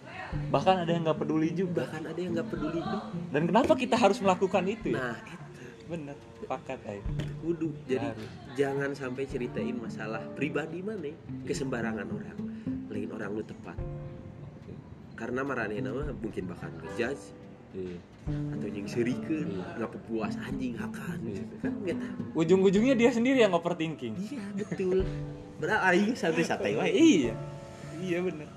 bahkan 0.48 0.80
ada 0.80 0.88
yang 0.88 1.04
nggak 1.04 1.20
peduli 1.20 1.52
juga. 1.52 1.84
Bahkan 1.84 2.02
ada 2.08 2.16
yang 2.16 2.32
nggak 2.32 2.48
peduli 2.48 2.80
dan 3.28 3.42
kenapa 3.44 3.72
kita 3.76 3.96
harus 4.00 4.16
melakukan 4.24 4.64
itu 4.64 4.96
ya? 4.96 4.96
Nah 4.96 5.16
eta 5.20 5.45
bener 5.86 6.18
pakat 6.50 6.82
ay 6.90 6.98
kudu 7.42 7.70
jadi 7.86 8.10
Harus. 8.10 8.30
jangan 8.58 8.90
sampai 8.92 9.24
ceritain 9.30 9.74
masalah 9.78 10.22
pribadi 10.34 10.82
mana 10.82 11.14
ke 11.46 11.54
sembarangan 11.54 12.06
orang. 12.10 12.38
Lain 12.90 13.10
orang 13.14 13.30
lu 13.38 13.44
tepat. 13.46 13.78
Karena 15.16 15.46
maranehna 15.46 15.94
mah 15.94 16.10
mungkin 16.18 16.50
bahkan 16.50 16.74
ngejudge. 16.82 17.46
Iya. 17.76 17.98
atau 18.26 18.66
yang 18.72 18.88
serikeun 18.88 19.62
nggak 19.76 19.90
puas 20.08 20.34
anjing 20.42 20.74
hakan. 20.74 21.18
Iya. 21.22 21.44
kan 21.60 21.74
tahu. 21.94 22.40
Ujung-ujungnya 22.42 22.94
dia 22.98 23.10
sendiri 23.14 23.44
yang 23.44 23.54
overthinking. 23.54 24.16
Iya 24.16 24.44
betul. 24.56 25.06
Berarti 25.62 25.84
aing 25.94 26.12
santai-santai 26.16 26.74
wae. 26.74 26.90
Iya. 26.90 27.34
Iya 28.00 28.18
bener. 28.24 28.48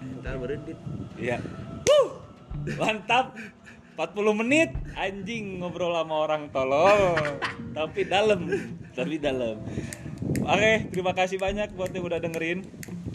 Entar 0.00 0.36
berendit 0.40 0.78
iya. 1.20 1.42
Mantap 2.78 3.36
40 3.94 4.42
menit 4.42 4.74
anjing 4.98 5.62
ngobrol 5.62 5.94
sama 5.94 6.26
orang 6.26 6.50
tolol. 6.50 7.14
Tapi 7.70 8.06
dalam 8.10 8.50
tapi 8.90 9.22
dalam. 9.22 9.62
Oke 10.42 10.90
terima 10.90 11.14
kasih 11.14 11.38
banyak 11.38 11.78
buat 11.78 11.94
yang 11.94 12.04
udah 12.06 12.18
dengerin. 12.18 12.66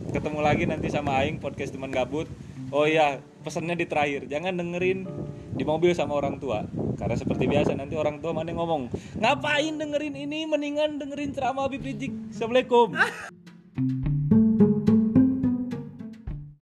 Ketemu 0.10 0.40
lagi 0.40 0.64
nanti 0.66 0.88
sama 0.88 1.20
Aing 1.20 1.44
podcast 1.44 1.76
teman 1.76 1.92
gabut. 1.92 2.32
Oh 2.72 2.88
iya 2.88 3.20
pesannya 3.44 3.76
di 3.76 3.92
terakhir. 3.92 4.32
Jangan 4.32 4.56
dengerin 4.56 5.04
di 5.52 5.64
mobil 5.68 5.92
sama 5.92 6.16
orang 6.16 6.40
tua. 6.40 6.64
Karena 6.96 7.16
seperti 7.20 7.52
biasa 7.52 7.76
nanti 7.76 8.00
orang 8.00 8.24
tua 8.24 8.32
mana 8.32 8.56
ngomong 8.56 8.88
ngapain 9.20 9.76
dengerin 9.76 10.16
ini? 10.16 10.48
Mendingan 10.48 10.96
dengerin 10.96 11.36
ceramah 11.36 11.68
Habib 11.68 11.84
Rizik. 11.84 12.16
Assalamualaikum 12.32 12.96